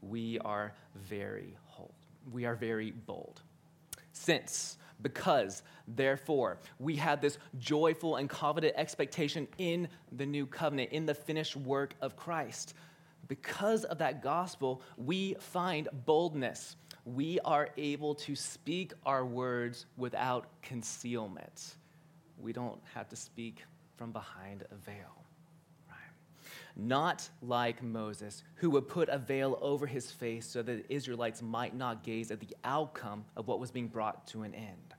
we 0.00 0.38
are 0.40 0.74
very 0.94 1.56
whole. 1.64 1.94
We 2.30 2.44
are 2.44 2.54
very 2.54 2.90
bold. 2.90 3.42
Since 4.12 4.78
because, 5.02 5.62
therefore, 5.88 6.58
we 6.78 6.96
have 6.96 7.20
this 7.20 7.38
joyful 7.58 8.16
and 8.16 8.28
confident 8.28 8.74
expectation 8.76 9.48
in 9.58 9.88
the 10.12 10.26
new 10.26 10.46
covenant, 10.46 10.92
in 10.92 11.06
the 11.06 11.14
finished 11.14 11.56
work 11.56 11.94
of 12.00 12.16
Christ. 12.16 12.74
Because 13.28 13.84
of 13.84 13.98
that 13.98 14.22
gospel, 14.22 14.82
we 14.96 15.34
find 15.40 15.88
boldness. 16.04 16.76
We 17.04 17.40
are 17.40 17.70
able 17.76 18.14
to 18.16 18.36
speak 18.36 18.92
our 19.04 19.24
words 19.24 19.86
without 19.96 20.46
concealment. 20.62 21.76
We 22.38 22.52
don't 22.52 22.80
have 22.94 23.08
to 23.08 23.16
speak 23.16 23.64
from 24.02 24.10
behind 24.10 24.64
a 24.72 24.74
veil 24.74 25.22
not 26.74 27.28
like 27.42 27.82
Moses, 27.82 28.42
who 28.56 28.70
would 28.70 28.88
put 28.88 29.08
a 29.08 29.18
veil 29.18 29.58
over 29.60 29.86
his 29.86 30.10
face 30.10 30.46
so 30.46 30.62
that 30.62 30.88
the 30.88 30.94
Israelites 30.94 31.42
might 31.42 31.76
not 31.76 32.02
gaze 32.02 32.30
at 32.30 32.40
the 32.40 32.56
outcome 32.64 33.24
of 33.36 33.46
what 33.46 33.60
was 33.60 33.70
being 33.70 33.88
brought 33.88 34.26
to 34.28 34.42
an 34.42 34.54
end. 34.54 34.94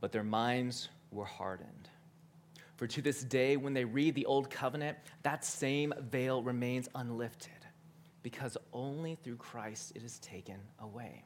But 0.00 0.12
their 0.12 0.24
minds 0.24 0.88
were 1.12 1.26
hardened. 1.26 1.90
For 2.76 2.86
to 2.86 3.02
this 3.02 3.22
day, 3.22 3.56
when 3.56 3.74
they 3.74 3.84
read 3.84 4.14
the 4.14 4.26
Old 4.26 4.50
Covenant, 4.50 4.96
that 5.22 5.44
same 5.44 5.92
veil 6.10 6.42
remains 6.42 6.88
unlifted, 6.94 7.52
because 8.22 8.56
only 8.72 9.16
through 9.22 9.36
Christ 9.36 9.92
it 9.94 10.02
is 10.02 10.18
taken 10.20 10.58
away. 10.80 11.22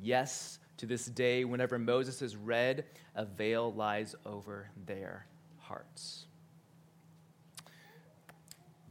Yes, 0.00 0.58
to 0.78 0.86
this 0.86 1.04
day, 1.04 1.44
whenever 1.44 1.78
Moses 1.78 2.22
is 2.22 2.34
read, 2.34 2.86
a 3.14 3.26
veil 3.26 3.72
lies 3.74 4.16
over 4.24 4.70
their 4.86 5.26
hearts 5.62 6.26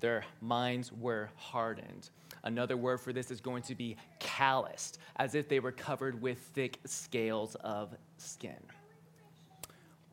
their 0.02 0.26
minds 0.42 0.92
were 0.92 1.30
hardened. 1.36 2.10
Another 2.44 2.76
word 2.76 3.00
for 3.00 3.14
this 3.14 3.32
is 3.32 3.40
going 3.40 3.62
to 3.64 3.76
be 3.76 3.96
calloused, 4.20 4.98
as 5.16 5.36
if 5.36 5.48
they 5.48 5.60
were 5.60 5.72
covered 5.72 6.22
with 6.22 6.40
thick 6.40 6.80
scales 6.86 7.56
of 7.56 7.96
skin. 8.18 8.58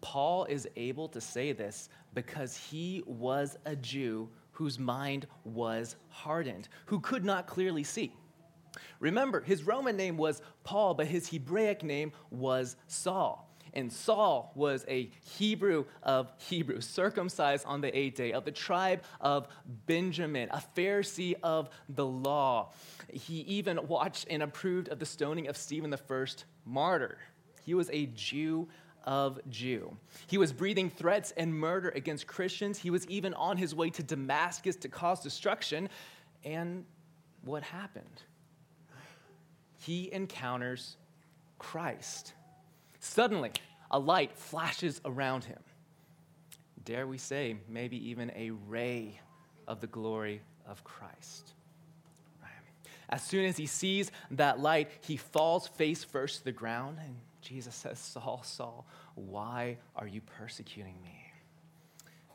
Paul 0.01 0.45
is 0.45 0.69
able 0.77 1.09
to 1.09 1.21
say 1.21 1.53
this 1.53 1.89
because 2.15 2.57
he 2.57 3.03
was 3.07 3.57
a 3.65 3.75
Jew 3.75 4.29
whose 4.53 4.79
mind 4.79 5.27
was 5.45 5.97
hardened, 6.11 6.69
who 6.87 7.01
could 7.01 7.25
not 7.25 7.47
clearly 7.47 7.83
see. 7.83 8.13
Remember, 9.01 9.41
his 9.41 9.63
Roman 9.65 9.97
name 9.97 10.17
was 10.17 10.43
Paul, 10.65 10.95
but 10.95 11.07
his 11.07 11.29
Hebraic 11.29 11.83
name 11.83 12.13
was 12.31 12.77
Saul. 12.87 13.48
And 13.75 13.93
Saul 13.93 14.53
was 14.55 14.85
a 14.89 15.11
Hebrew 15.37 15.85
of 16.03 16.33
Hebrews, 16.39 16.87
circumcised 16.87 17.67
on 17.67 17.81
the 17.81 17.97
eighth 17.97 18.17
day, 18.17 18.33
of 18.33 18.45
the 18.45 18.53
tribe 18.53 19.03
of 19.21 19.49
Benjamin, 19.87 20.49
a 20.51 20.63
Pharisee 20.77 21.35
of 21.43 21.69
the 21.89 22.07
law. 22.07 22.73
He 23.13 23.41
even 23.41 23.87
watched 23.89 24.27
and 24.31 24.43
approved 24.43 24.89
of 24.89 24.99
the 24.99 25.07
stoning 25.07 25.49
of 25.49 25.57
Stephen 25.57 25.91
the 25.91 25.97
first 25.97 26.45
martyr. 26.65 27.19
He 27.63 27.75
was 27.75 27.91
a 27.93 28.07
Jew 28.07 28.69
of 29.05 29.41
Jew. 29.49 29.97
He 30.27 30.39
was 30.39 30.53
breathing 30.53 30.91
threats 30.91 31.33
and 31.37 31.55
murder 31.55 31.89
against 31.91 32.27
Christians. 32.27 32.79
He 32.79 32.91
was 32.91 33.07
even 33.07 33.33
on 33.35 33.57
his 33.57 33.75
way 33.75 33.91
to 33.91 34.03
Damascus 34.03 34.77
to 34.77 34.89
cause 34.89 35.23
destruction. 35.23 35.89
And 36.45 36.85
what 37.45 37.63
happened? 37.63 38.23
He 39.79 40.13
encounters 40.13 40.97
Christ. 41.59 42.35
Suddenly, 43.09 43.53
a 43.91 43.99
light 43.99 44.37
flashes 44.37 45.01
around 45.05 45.45
him. 45.45 45.59
Dare 46.85 47.07
we 47.07 47.17
say, 47.17 47.57
maybe 47.67 48.11
even 48.11 48.31
a 48.37 48.51
ray 48.51 49.19
of 49.67 49.81
the 49.81 49.87
glory 49.87 50.43
of 50.67 50.85
Christ. 50.85 51.55
As 53.09 53.23
soon 53.23 53.47
as 53.47 53.57
he 53.57 53.65
sees 53.65 54.13
that 54.33 54.61
light, 54.61 54.91
he 55.01 55.17
falls 55.17 55.67
face 55.67 56.05
first 56.05 56.41
to 56.41 56.45
the 56.45 56.53
ground, 56.53 56.99
and 57.03 57.17
Jesus 57.41 57.75
says, 57.75 57.99
Saul, 57.99 58.43
Saul, 58.45 58.87
why 59.15 59.79
are 59.97 60.07
you 60.07 60.21
persecuting 60.21 61.01
me? 61.03 61.33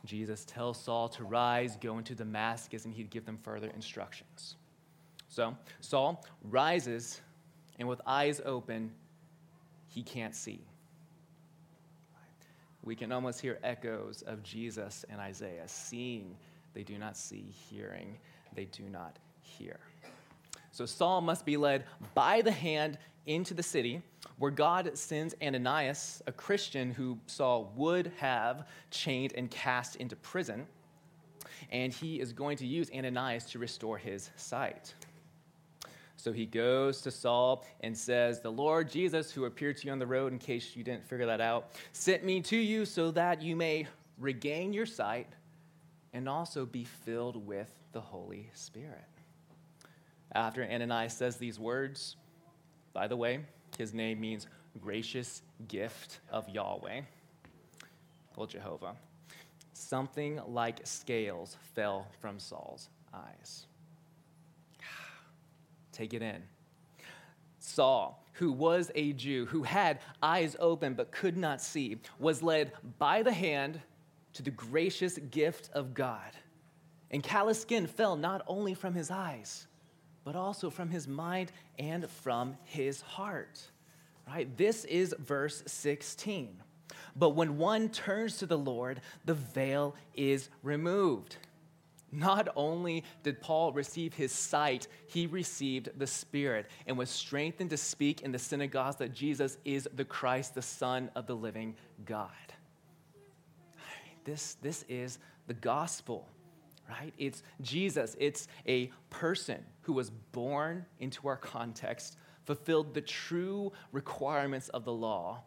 Jesus 0.06 0.44
tells 0.44 0.82
Saul 0.82 1.08
to 1.10 1.24
rise, 1.24 1.78
go 1.80 2.00
into 2.00 2.16
Damascus, 2.16 2.86
and 2.86 2.94
he'd 2.94 3.12
give 3.12 3.26
them 3.28 3.38
further 3.44 3.70
instructions. 3.76 4.56
So 5.30 5.56
Saul 5.82 6.26
rises, 6.42 7.22
and 7.78 7.88
with 7.88 8.02
eyes 8.08 8.42
open, 8.44 8.92
he 9.94 10.02
can't 10.02 10.36
see. 10.36 10.60
We 12.84 12.96
can 12.96 13.12
almost 13.12 13.40
hear 13.40 13.60
echoes 13.64 14.24
of 14.24 14.42
Jesus 14.44 15.06
and 15.10 15.22
Isaiah 15.22 15.68
seeing, 15.68 16.36
they 16.74 16.84
do 16.84 16.98
not 16.98 17.16
see, 17.16 17.54
hearing, 17.70 18.18
they 18.56 18.66
do 18.66 18.84
not 18.84 19.20
hear. 19.42 19.80
So 20.72 20.86
Saul 20.88 21.22
must 21.22 21.46
be 21.46 21.58
led 21.58 21.86
by 22.16 22.42
the 22.42 22.52
hand 22.52 22.98
into 23.28 23.54
the 23.54 23.62
city 23.62 24.02
where 24.40 24.52
God 24.52 24.98
sends 24.98 25.36
Ananias, 25.42 26.24
a 26.26 26.32
Christian 26.32 26.92
who 26.92 27.20
Saul 27.28 27.72
would 27.76 28.12
have 28.18 28.68
chained 28.90 29.34
and 29.38 29.50
cast 29.52 29.98
into 29.98 30.16
prison. 30.16 30.66
And 31.72 31.94
he 31.94 32.20
is 32.20 32.34
going 32.34 32.58
to 32.58 32.66
use 32.66 32.90
Ananias 32.94 33.46
to 33.52 33.60
restore 33.60 33.98
his 34.00 34.32
sight. 34.36 34.94
So 36.24 36.32
he 36.32 36.46
goes 36.46 37.02
to 37.02 37.12
Saul 37.12 37.66
and 37.82 37.98
says, 37.98 38.40
The 38.40 38.50
Lord 38.50 38.90
Jesus, 38.90 39.30
who 39.30 39.44
appeared 39.44 39.76
to 39.80 39.88
you 39.88 39.92
on 39.92 40.00
the 40.00 40.08
road, 40.08 40.32
in 40.32 40.40
case 40.40 40.74
you 40.74 40.82
didn't 40.82 41.04
figure 41.04 41.26
that 41.26 41.42
out, 41.42 41.72
sent 41.92 42.24
me 42.24 42.40
to 42.44 42.56
you 42.56 42.86
so 42.86 43.12
that 43.12 43.42
you 43.42 43.58
may 43.58 43.88
regain 44.18 44.72
your 44.72 44.86
sight 44.86 45.28
and 46.14 46.30
also 46.30 46.66
be 46.66 46.86
filled 46.86 47.46
with 47.46 47.70
the 47.92 48.00
Holy 48.00 48.50
Spirit. 48.54 49.04
After 50.32 50.64
Ananias 50.64 51.14
says 51.14 51.36
these 51.36 51.60
words, 51.60 52.16
by 52.94 53.08
the 53.08 53.18
way, 53.18 53.42
his 53.78 53.94
name 53.94 54.22
means 54.22 54.48
gracious 54.80 55.42
gift 55.68 56.22
of 56.32 56.48
Yahweh, 56.48 57.02
well, 58.38 58.48
Jehovah. 58.48 58.96
Something 59.74 60.40
like 60.48 60.80
scales 60.86 61.58
fell 61.76 62.08
from 62.22 62.40
Saul's 62.40 62.88
eyes. 63.14 63.68
Take 65.94 66.14
it 66.14 66.22
in. 66.22 66.44
Saul, 67.60 68.22
who 68.34 68.52
was 68.52 68.92
a 68.94 69.14
Jew, 69.14 69.46
who 69.46 69.64
had 69.64 70.00
eyes 70.22 70.58
open 70.60 70.96
but 70.96 71.12
could 71.12 71.38
not 71.38 71.62
see, 71.62 71.98
was 72.20 72.44
led 72.44 72.74
by 73.00 73.24
the 73.24 73.32
hand 73.32 73.80
to 74.34 74.44
the 74.44 74.52
gracious 74.52 75.18
gift 75.18 75.70
of 75.74 75.94
God. 75.94 76.32
And 77.12 77.24
callous 77.24 77.62
skin 77.62 77.88
fell 77.88 78.16
not 78.16 78.42
only 78.48 78.74
from 78.74 78.96
his 78.96 79.12
eyes, 79.12 79.68
but 80.24 80.36
also 80.36 80.70
from 80.70 80.90
his 80.90 81.08
mind 81.08 81.52
and 81.78 82.10
from 82.10 82.58
his 82.64 83.02
heart. 83.02 83.62
Right? 84.28 84.56
This 84.58 84.84
is 84.86 85.14
verse 85.20 85.64
16. 85.68 86.58
But 87.16 87.32
when 87.32 87.58
one 87.58 87.90
turns 87.90 88.38
to 88.40 88.46
the 88.46 88.58
Lord, 88.58 89.02
the 89.26 89.34
veil 89.36 89.96
is 90.16 90.50
removed. 90.64 91.38
Not 92.14 92.48
only 92.56 93.04
did 93.24 93.42
Paul 93.42 93.74
receive 93.74 94.14
his 94.14 94.32
sight, 94.32 94.88
he 95.08 95.26
received 95.26 95.90
the 95.98 96.06
Spirit 96.06 96.68
and 96.86 96.96
was 96.96 97.10
strengthened 97.10 97.72
to 97.72 97.78
speak 97.78 98.22
in 98.22 98.32
the 98.32 98.38
synagogues 98.38 98.98
that 98.98 99.14
Jesus 99.14 99.58
is 99.66 99.90
the 99.96 100.06
Christ, 100.06 100.54
the 100.54 100.62
Son 100.62 101.10
of 101.16 101.26
the 101.26 101.36
living 101.36 101.76
God. 102.06 102.30
This, 104.26 104.58
this 104.62 104.86
is 104.88 105.18
the 105.48 105.56
gospel, 105.56 106.30
right? 106.88 107.14
It's 107.18 107.42
Jesus, 107.62 108.16
it's 108.20 108.48
a 108.68 108.92
person 109.10 109.66
who 109.82 109.94
was 109.94 110.12
born 110.12 110.86
into 111.00 111.28
our 111.28 111.36
context, 111.36 112.18
fulfilled 112.46 112.94
the 112.94 113.02
true 113.02 113.72
requirements 113.92 114.70
of 114.70 114.86
the 114.86 114.94
law 114.94 115.42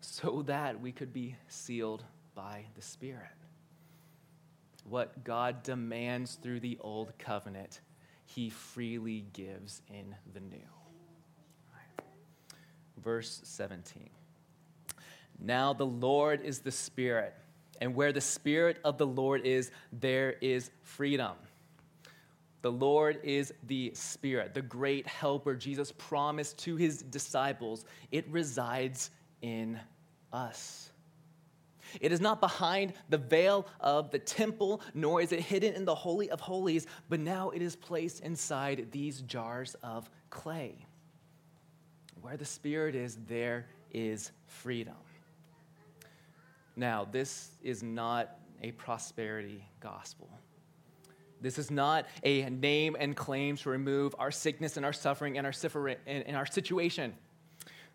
so 0.00 0.44
that 0.46 0.80
we 0.80 0.92
could 0.92 1.12
be 1.12 1.34
sealed 1.48 2.04
by 2.36 2.64
the 2.76 2.82
Spirit 2.82 3.45
what 4.88 5.24
God 5.24 5.62
demands 5.62 6.34
through 6.42 6.60
the 6.60 6.78
old 6.80 7.12
covenant, 7.18 7.80
he 8.24 8.50
freely 8.50 9.24
gives 9.32 9.82
in 9.88 10.14
the 10.34 10.40
new. 10.40 10.56
Verse 13.02 13.40
17. 13.44 14.08
Now 15.38 15.72
the 15.72 15.86
Lord 15.86 16.42
is 16.42 16.60
the 16.60 16.72
Spirit, 16.72 17.34
and 17.80 17.94
where 17.94 18.12
the 18.12 18.20
Spirit 18.20 18.78
of 18.84 18.98
the 18.98 19.06
Lord 19.06 19.44
is, 19.44 19.70
there 19.92 20.32
is 20.40 20.70
freedom. 20.82 21.32
The 22.62 22.72
Lord 22.72 23.20
is 23.22 23.52
the 23.68 23.92
Spirit, 23.94 24.54
the 24.54 24.62
great 24.62 25.06
helper 25.06 25.54
Jesus 25.54 25.92
promised 25.92 26.58
to 26.60 26.76
his 26.76 27.02
disciples. 27.02 27.84
It 28.10 28.26
resides 28.28 29.10
in 29.42 29.78
us. 30.32 30.85
It 32.00 32.12
is 32.12 32.20
not 32.20 32.40
behind 32.40 32.92
the 33.08 33.18
veil 33.18 33.66
of 33.80 34.10
the 34.10 34.18
temple, 34.18 34.80
nor 34.94 35.20
is 35.20 35.32
it 35.32 35.40
hidden 35.40 35.74
in 35.74 35.84
the 35.84 35.94
Holy 35.94 36.30
of 36.30 36.40
Holies, 36.40 36.86
but 37.08 37.20
now 37.20 37.50
it 37.50 37.62
is 37.62 37.76
placed 37.76 38.20
inside 38.20 38.88
these 38.92 39.20
jars 39.22 39.76
of 39.82 40.10
clay. 40.30 40.86
Where 42.20 42.36
the 42.36 42.44
Spirit 42.44 42.94
is, 42.94 43.18
there 43.28 43.66
is 43.92 44.32
freedom. 44.46 44.94
Now, 46.74 47.06
this 47.10 47.52
is 47.62 47.82
not 47.82 48.38
a 48.62 48.72
prosperity 48.72 49.64
gospel. 49.80 50.28
This 51.40 51.58
is 51.58 51.70
not 51.70 52.06
a 52.22 52.48
name 52.48 52.96
and 52.98 53.14
claim 53.14 53.56
to 53.58 53.70
remove 53.70 54.14
our 54.18 54.30
sickness 54.30 54.76
and 54.76 54.86
our 54.86 54.92
suffering 54.92 55.38
and 55.38 55.46
our, 55.46 55.52
and 56.06 56.36
our 56.36 56.46
situation. 56.46 57.14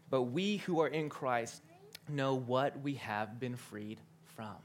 But 0.10 0.24
we 0.24 0.58
who 0.58 0.80
are 0.82 0.88
in 0.88 1.10
Christ 1.10 1.64
know 2.12 2.36
what 2.36 2.80
we 2.82 2.96
have 2.96 3.40
been 3.40 3.56
freed 3.56 4.00
from. 4.36 4.56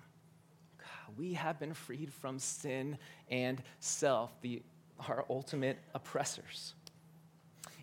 We 1.17 1.35
have 1.35 1.59
been 1.59 1.73
freed 1.73 2.13
from 2.13 2.39
sin 2.39 2.99
and 3.31 3.63
self, 3.81 4.39
the, 4.43 4.63
our 5.09 5.25
ultimate 5.31 5.79
oppressors. 5.95 6.75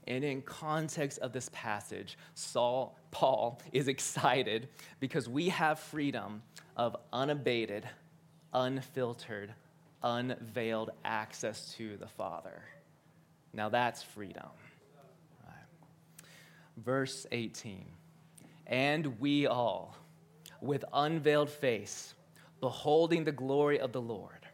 And 0.08 0.23
in 0.23 0.41
context 0.41 1.19
of 1.19 1.32
this 1.32 1.49
passage, 1.54 2.17
Saul, 2.36 2.97
Paul 3.12 3.62
is 3.71 3.88
excited 3.88 4.67
because 4.99 5.30
we 5.30 5.49
have 5.49 5.80
freedom 5.80 6.43
of 6.76 6.95
unabated, 7.13 7.88
unfiltered, 8.54 9.54
unveiled 10.04 10.91
access 11.06 11.73
to 11.78 11.95
the 11.97 12.08
Father. 12.08 12.62
Now 13.54 13.69
that's 13.69 14.04
freedom. 14.04 14.49
Right. 15.45 16.28
Verse 16.78 17.26
18 17.32 17.86
and 18.67 19.19
we 19.19 19.47
all, 19.47 19.95
with 20.62 20.86
unveiled 20.93 21.49
face, 21.49 22.13
beholding 22.60 23.23
the 23.23 23.32
glory 23.32 23.80
of 23.80 23.91
the 23.91 24.02
Lord, 24.02 24.47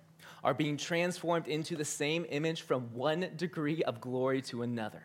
are 0.44 0.54
being 0.54 0.78
transformed 0.78 1.48
into 1.48 1.76
the 1.76 1.86
same 1.86 2.26
image 2.30 2.62
from 2.62 2.94
one 2.94 3.30
degree 3.36 3.84
of 3.84 4.02
glory 4.02 4.42
to 4.44 4.64
another. 4.64 5.04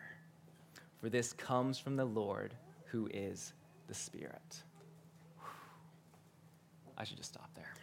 For 0.97 1.09
this 1.09 1.33
comes 1.33 1.77
from 1.77 1.97
the 1.97 2.05
Lord 2.05 2.55
who 2.85 3.09
is 3.13 3.53
the 3.87 3.93
Spirit. 3.93 4.63
I 6.97 7.03
should 7.03 7.17
just 7.17 7.33
stop 7.33 7.49
there. 7.55 7.73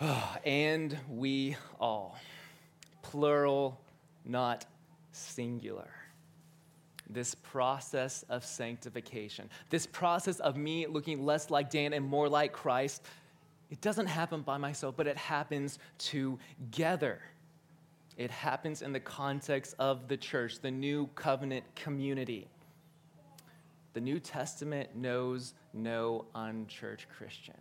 and 0.44 0.96
we 1.08 1.56
all, 1.78 2.18
plural, 3.02 3.78
not 4.24 4.64
singular 5.12 5.97
this 7.10 7.34
process 7.34 8.24
of 8.28 8.44
sanctification, 8.44 9.48
this 9.70 9.86
process 9.86 10.40
of 10.40 10.56
me 10.56 10.86
looking 10.86 11.24
less 11.24 11.50
like 11.50 11.70
Dan 11.70 11.92
and 11.92 12.04
more 12.04 12.28
like 12.28 12.52
Christ, 12.52 13.02
it 13.70 13.80
doesn't 13.80 14.06
happen 14.06 14.42
by 14.42 14.56
myself, 14.58 14.94
but 14.96 15.06
it 15.06 15.16
happens 15.16 15.78
together. 15.98 17.20
It 18.16 18.30
happens 18.30 18.82
in 18.82 18.92
the 18.92 19.00
context 19.00 19.74
of 19.78 20.08
the 20.08 20.16
church, 20.16 20.60
the 20.60 20.70
new 20.70 21.08
covenant 21.14 21.64
community. 21.76 22.48
The 23.94 24.00
New 24.00 24.20
Testament 24.20 24.94
knows 24.94 25.54
no 25.72 26.26
unchurched 26.34 27.06
Christian, 27.16 27.54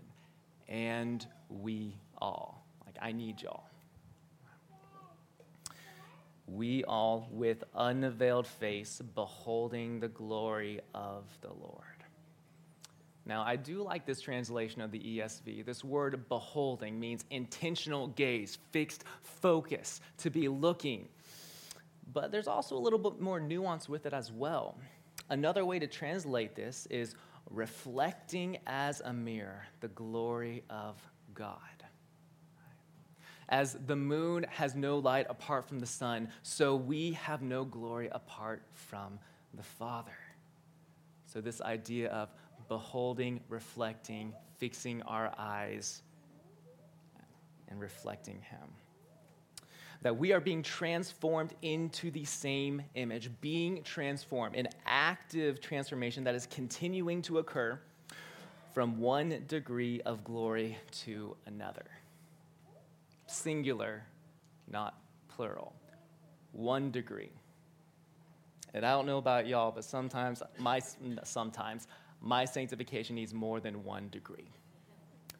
and 0.68 1.26
we 1.50 1.96
all. 2.18 2.66
Like, 2.86 2.96
I 3.02 3.12
need 3.12 3.42
y'all 3.42 3.66
we 6.48 6.84
all 6.86 7.28
with 7.32 7.64
unveiled 7.76 8.48
face 8.48 9.02
beholding 9.16 10.00
the 10.00 10.08
glory 10.08 10.80
of 10.96 11.26
the 11.42 11.52
Lord. 11.52 11.84
Now, 13.26 13.44
I 13.44 13.58
do 13.58 13.84
like 13.84 14.06
this 14.06 14.22
translation 14.22 14.82
of 14.82 14.92
the 14.92 15.00
ESV. 15.00 15.66
This 15.66 15.84
word 15.84 16.30
beholding 16.30 16.98
means 16.98 17.26
intentional 17.30 18.08
gaze, 18.08 18.58
fixed 18.72 19.04
focus, 19.22 20.00
to 20.20 20.30
be 20.30 20.48
looking. 20.48 21.10
But 22.14 22.32
there's 22.32 22.48
also 22.48 22.78
a 22.78 22.80
little 22.80 23.00
bit 23.00 23.20
more 23.20 23.42
nuance 23.42 23.90
with 23.90 24.06
it 24.06 24.14
as 24.14 24.32
well. 24.32 24.78
Another 25.30 25.66
way 25.66 25.78
to 25.78 25.88
translate 25.88 26.56
this 26.56 26.88
is 26.90 27.16
reflecting 27.50 28.58
as 28.66 29.02
a 29.04 29.12
mirror 29.12 29.66
the 29.82 29.90
glory 29.90 30.64
of 30.70 30.96
God. 31.34 31.77
As 33.50 33.78
the 33.86 33.96
moon 33.96 34.46
has 34.50 34.76
no 34.76 34.98
light 34.98 35.26
apart 35.30 35.68
from 35.68 35.80
the 35.80 35.86
sun, 35.86 36.30
so 36.44 36.76
we 36.76 37.14
have 37.14 37.42
no 37.42 37.64
glory 37.64 38.10
apart 38.12 38.62
from 38.74 39.20
the 39.54 39.64
Father. 39.64 40.18
So, 41.26 41.40
this 41.42 41.62
idea 41.62 42.10
of 42.10 42.30
beholding, 42.68 43.40
reflecting, 43.50 44.34
fixing 44.58 45.02
our 45.04 45.34
eyes, 45.38 46.02
and 47.70 47.80
reflecting 47.80 48.42
Him. 48.42 48.70
That 50.02 50.18
we 50.18 50.32
are 50.32 50.40
being 50.40 50.62
transformed 50.62 51.54
into 51.62 52.12
the 52.12 52.26
same 52.26 52.82
image, 52.96 53.32
being 53.42 53.82
transformed, 53.84 54.56
an 54.56 54.68
active 54.86 55.60
transformation 55.60 56.24
that 56.26 56.36
is 56.36 56.46
continuing 56.48 57.22
to 57.24 57.40
occur 57.40 57.80
from 58.74 59.00
one 59.00 59.44
degree 59.48 60.02
of 60.02 60.24
glory 60.24 60.78
to 60.92 61.36
another. 61.46 61.86
Singular, 63.28 64.04
not 64.70 65.00
plural. 65.28 65.74
One 66.52 66.92
degree. 66.92 67.32
And 68.74 68.86
I 68.86 68.92
don't 68.92 69.06
know 69.06 69.18
about 69.18 69.48
y'all, 69.48 69.72
but 69.72 69.84
sometimes 69.84 70.42
my 70.60 70.82
sometimes 71.24 71.88
my 72.22 72.46
sanctification 72.46 73.16
needs 73.16 73.34
more 73.34 73.60
than 73.60 73.84
one 73.84 74.10
degree. 74.10 74.50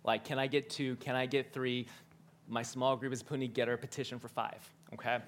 Like, 0.04 0.24
can 0.24 0.40
I 0.40 0.48
get 0.48 0.70
two? 0.70 0.96
Can 0.98 1.16
I 1.16 1.26
get 1.26 1.54
three? 1.54 1.88
My 2.48 2.62
small 2.62 2.96
group 2.96 3.12
is 3.12 3.22
putting 3.22 3.50
together 3.50 3.74
a 3.74 3.78
petition 3.78 4.20
for 4.20 4.30
five, 4.30 4.58
okay? 4.94 5.20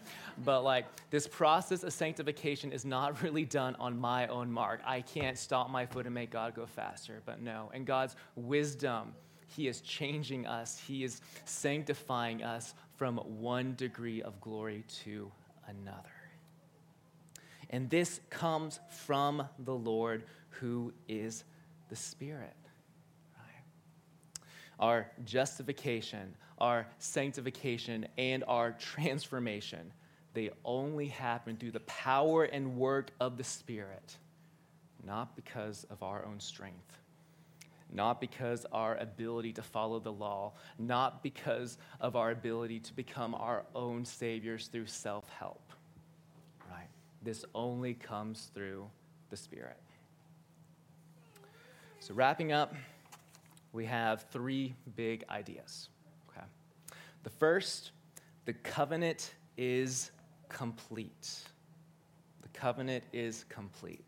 But 0.46 0.62
like, 0.64 0.86
this 1.10 1.28
process 1.28 1.84
of 1.84 1.92
sanctification 1.92 2.72
is 2.72 2.86
not 2.86 3.22
really 3.24 3.44
done 3.44 3.76
on 3.78 4.00
my 4.00 4.28
own 4.28 4.50
mark. 4.50 4.80
I 4.86 5.02
can't 5.02 5.38
stop 5.38 5.70
my 5.70 5.86
foot 5.86 6.06
and 6.06 6.16
make 6.16 6.32
God 6.32 6.56
go 6.56 6.66
faster, 6.66 7.22
but 7.26 7.42
no. 7.42 7.72
And 7.74 7.86
God's 7.86 8.16
wisdom, 8.36 9.14
He 9.56 9.68
is 9.68 9.82
changing 9.82 10.46
us, 10.46 10.80
He 10.88 11.04
is 11.04 11.22
sanctifying 11.46 12.44
us 12.44 12.74
from 12.98 13.18
one 13.18 13.76
degree 13.76 14.22
of 14.22 14.40
glory 14.42 14.84
to 15.04 15.32
another. 15.68 16.10
And 17.70 17.90
this 17.90 18.20
comes 18.30 18.80
from 18.90 19.48
the 19.60 19.76
Lord 19.76 20.24
who 20.50 20.94
is 21.08 21.44
the 21.90 21.96
Spirit. 21.96 22.56
Our 24.80 25.12
justification, 25.26 26.36
our 26.58 26.88
sanctification, 27.00 28.08
and 28.18 28.46
our 28.48 28.72
transformation, 28.72 29.92
they 30.34 30.52
only 30.64 31.08
happen 31.08 31.58
through 31.58 31.72
the 31.72 31.82
power 31.82 32.46
and 32.46 32.78
work 32.78 33.12
of 33.20 33.38
the 33.38 33.44
Spirit, 33.44 34.18
not 35.04 35.36
because 35.36 35.86
of 35.90 36.02
our 36.02 36.26
own 36.26 36.40
strength 36.40 37.00
not 37.92 38.22
because 38.22 38.66
our 38.72 38.96
ability 38.98 39.54
to 39.54 39.62
follow 39.62 40.00
the 40.00 40.12
law, 40.12 40.54
not 40.78 41.24
because 41.24 41.78
of 42.00 42.16
our 42.16 42.32
ability 42.32 42.80
to 42.80 42.94
become 42.94 43.34
our 43.34 43.66
own 43.74 44.06
saviors 44.06 44.68
through 44.68 44.86
self 44.86 45.28
help. 45.30 45.72
Right? 46.70 46.88
This 47.24 47.46
only 47.56 47.96
comes 47.96 48.52
through 48.54 48.90
the 49.30 49.38
Spirit. 49.38 49.78
So, 52.00 52.14
wrapping 52.14 52.52
up, 52.52 52.74
we 53.74 53.86
have 53.86 54.26
three 54.32 54.76
big 54.96 55.26
ideas. 55.30 55.90
Okay. 56.30 56.46
The 57.24 57.30
first, 57.30 57.92
the 58.46 58.54
covenant 58.54 59.34
is 59.58 60.12
complete. 60.48 61.40
The 62.42 62.48
covenant 62.50 63.04
is 63.14 63.46
complete. 63.50 64.04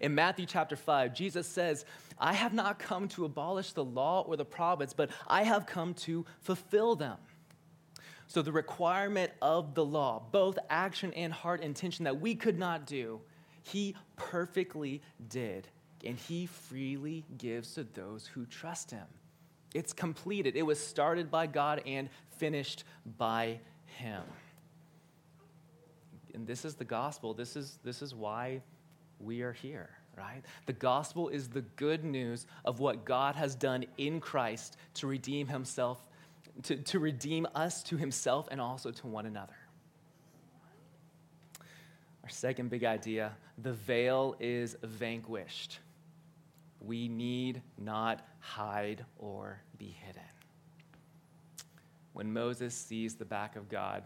In 0.00 0.14
Matthew 0.14 0.46
chapter 0.46 0.76
5, 0.76 1.14
Jesus 1.14 1.46
says, 1.46 1.84
I 2.18 2.32
have 2.32 2.52
not 2.52 2.78
come 2.78 3.08
to 3.08 3.24
abolish 3.24 3.72
the 3.72 3.84
law 3.84 4.22
or 4.22 4.36
the 4.36 4.44
prophets, 4.44 4.92
but 4.92 5.10
I 5.26 5.42
have 5.42 5.66
come 5.66 5.94
to 5.94 6.24
fulfill 6.40 6.96
them. 6.96 7.16
So, 8.26 8.42
the 8.42 8.52
requirement 8.52 9.32
of 9.42 9.74
the 9.74 9.84
law, 9.84 10.22
both 10.32 10.58
action 10.70 11.12
and 11.14 11.32
heart 11.32 11.60
intention 11.60 12.04
that 12.04 12.20
we 12.20 12.34
could 12.34 12.58
not 12.58 12.86
do, 12.86 13.20
he 13.62 13.94
perfectly 14.16 15.02
did 15.28 15.68
and 16.04 16.18
he 16.18 16.46
freely 16.46 17.24
gives 17.38 17.74
to 17.74 17.84
those 17.84 18.26
who 18.26 18.46
trust 18.46 18.90
him. 18.90 19.06
It's 19.74 19.92
completed. 19.92 20.56
It 20.56 20.62
was 20.62 20.78
started 20.78 21.30
by 21.30 21.46
God 21.46 21.82
and 21.86 22.08
finished 22.36 22.84
by 23.18 23.60
him. 23.86 24.22
And 26.34 26.46
this 26.46 26.64
is 26.64 26.74
the 26.74 26.84
gospel. 26.84 27.34
This 27.34 27.56
is, 27.56 27.78
this 27.82 28.02
is 28.02 28.14
why 28.14 28.60
we 29.20 29.42
are 29.42 29.52
here, 29.52 29.90
right? 30.16 30.42
The 30.66 30.72
gospel 30.72 31.28
is 31.28 31.48
the 31.48 31.62
good 31.76 32.04
news 32.04 32.46
of 32.64 32.80
what 32.80 33.04
God 33.04 33.34
has 33.36 33.54
done 33.54 33.84
in 33.98 34.20
Christ 34.20 34.76
to 34.94 35.06
redeem 35.06 35.46
himself, 35.46 36.02
to, 36.64 36.76
to 36.76 36.98
redeem 36.98 37.46
us 37.54 37.82
to 37.84 37.96
himself 37.96 38.48
and 38.50 38.60
also 38.60 38.90
to 38.90 39.06
one 39.06 39.26
another. 39.26 39.56
Our 42.22 42.30
second 42.30 42.70
big 42.70 42.84
idea 42.84 43.32
the 43.58 43.72
veil 43.72 44.34
is 44.40 44.76
vanquished 44.82 45.78
we 46.86 47.08
need 47.08 47.62
not 47.78 48.26
hide 48.40 49.04
or 49.18 49.60
be 49.78 49.96
hidden. 50.04 50.22
When 52.12 52.32
Moses 52.32 52.74
sees 52.74 53.14
the 53.14 53.24
back 53.24 53.56
of 53.56 53.68
God, 53.68 54.04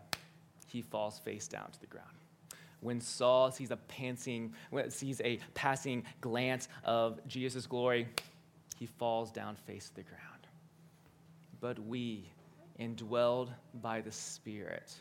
he 0.66 0.83
falls 0.83 1.18
face 1.18 1.49
down 1.49 1.71
to 1.73 1.81
the 1.81 1.87
ground. 1.87 2.17
When 2.81 3.01
Saul 3.01 3.51
sees 3.51 3.71
a 3.71 3.77
panting, 3.77 4.55
sees 4.88 5.21
a 5.23 5.41
passing 5.55 6.05
glance 6.21 6.69
of 6.85 7.27
Jesus' 7.27 7.67
glory, 7.67 8.09
he 8.79 8.87
falls 8.87 9.33
down 9.33 9.57
face 9.57 9.88
to 9.88 9.97
the 9.97 10.03
ground. 10.03 10.47
But 11.61 11.79
we, 11.81 12.31
indwelled 12.79 13.51
by 13.83 14.01
the 14.01 14.12
Spirit, 14.12 14.93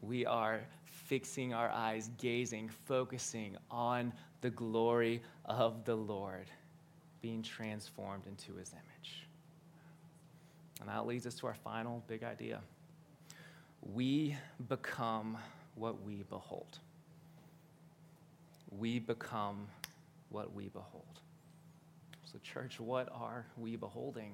we 0.00 0.26
are 0.26 0.60
fixing 0.84 1.54
our 1.54 1.70
eyes, 1.70 2.10
gazing, 2.18 2.68
focusing 2.86 3.56
on 3.70 4.12
the 4.40 4.50
glory 4.50 5.22
of 5.44 5.84
the 5.84 5.94
Lord 5.94 6.50
being 7.20 7.42
transformed 7.42 8.26
into 8.26 8.58
his 8.58 8.72
image. 8.72 9.28
And 10.80 10.88
that 10.88 11.06
leads 11.06 11.26
us 11.26 11.36
to 11.36 11.46
our 11.46 11.54
final 11.54 12.02
big 12.08 12.24
idea. 12.24 12.60
We 13.82 14.36
become 14.68 15.38
what 15.74 16.02
we 16.02 16.22
behold. 16.28 16.78
We 18.70 18.98
become 18.98 19.68
what 20.28 20.54
we 20.54 20.68
behold. 20.68 21.20
So, 22.24 22.38
church, 22.42 22.80
what 22.80 23.08
are 23.12 23.46
we 23.56 23.76
beholding? 23.76 24.32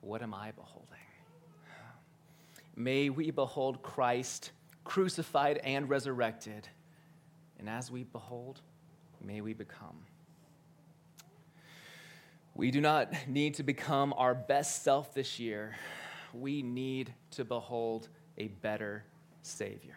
What 0.00 0.22
am 0.22 0.34
I 0.34 0.52
beholding? 0.52 0.98
May 2.76 3.08
we 3.08 3.30
behold 3.30 3.82
Christ 3.82 4.50
crucified 4.84 5.58
and 5.64 5.88
resurrected. 5.88 6.68
And 7.58 7.68
as 7.68 7.90
we 7.90 8.04
behold, 8.04 8.60
may 9.20 9.40
we 9.40 9.54
become. 9.54 10.04
We 12.54 12.70
do 12.70 12.80
not 12.80 13.12
need 13.26 13.54
to 13.54 13.62
become 13.62 14.14
our 14.16 14.34
best 14.34 14.84
self 14.84 15.14
this 15.14 15.40
year. 15.40 15.74
We 16.32 16.62
need 16.62 17.12
to 17.32 17.44
behold 17.44 18.08
a 18.38 18.48
better 18.48 19.04
Savior. 19.44 19.96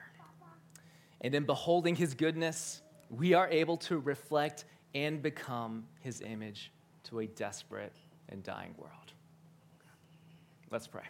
And 1.22 1.34
in 1.34 1.46
beholding 1.46 1.96
His 1.96 2.14
goodness, 2.14 2.82
we 3.10 3.34
are 3.34 3.48
able 3.50 3.78
to 3.78 3.98
reflect 3.98 4.66
and 4.94 5.22
become 5.22 5.86
His 6.02 6.22
image 6.22 6.72
to 7.06 7.20
a 7.20 7.28
desperate 7.28 7.94
and 8.30 8.44
dying 8.44 8.76
world. 8.78 8.92
Let's 10.70 10.88
pray. 10.88 11.04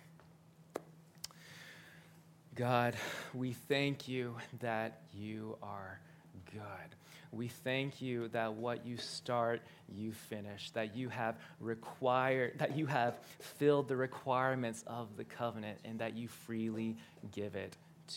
God, 2.56 2.96
we 3.34 3.54
thank 3.54 4.08
you 4.08 4.36
that 4.60 5.02
you 5.14 5.58
are 5.62 6.00
good. 6.52 6.62
We 7.32 7.50
thank 7.50 8.02
you 8.02 8.30
that 8.30 8.54
what 8.54 8.86
you 8.86 8.98
start, 8.98 9.62
you 9.90 10.12
finish, 10.12 10.72
that 10.72 10.96
you 10.96 11.10
have 11.10 11.36
required, 11.60 12.60
that 12.60 12.78
you 12.78 12.86
have 12.86 13.18
filled 13.40 13.88
the 13.88 13.96
requirements 13.96 14.84
of 14.88 15.18
the 15.18 15.24
covenant, 15.24 15.80
and 15.84 16.00
that 16.00 16.16
you 16.16 16.28
freely 16.28 16.96
give 17.32 17.56
it 17.56 17.76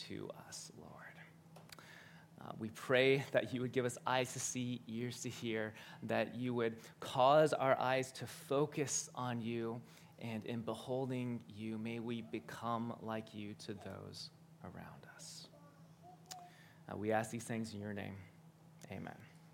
to 0.09 0.31
us, 0.49 0.71
Lord. 0.79 0.91
Uh, 2.41 2.53
we 2.59 2.71
pray 2.71 3.25
that 3.33 3.53
you 3.53 3.61
would 3.61 3.73
give 3.73 3.85
us 3.85 3.99
eyes 4.07 4.33
to 4.33 4.41
see, 4.41 4.81
ears 4.89 5.21
to 5.21 5.29
hear, 5.29 5.75
that 6.05 6.35
you 6.35 6.55
would 6.55 6.77
cause 6.99 7.53
our 7.53 7.79
eyes 7.79 8.11
to 8.13 8.27
focus 8.27 9.11
on 9.15 9.43
you, 9.43 9.81
and 10.21 10.45
in 10.47 10.61
beholding 10.61 11.41
you, 11.49 11.79
may 11.79 11.99
we 11.99 12.23
become 12.23 12.95
like 13.03 13.35
you 13.35 13.55
to 13.67 13.75
those 13.75 14.31
around 14.65 15.07
us. 15.15 15.49
Uh, 16.91 16.97
we 16.97 17.13
ask 17.13 17.31
these 17.31 17.45
things 17.45 17.75
in 17.75 17.81
your 17.81 17.93
name. 17.93 18.17
Amen. 18.91 19.30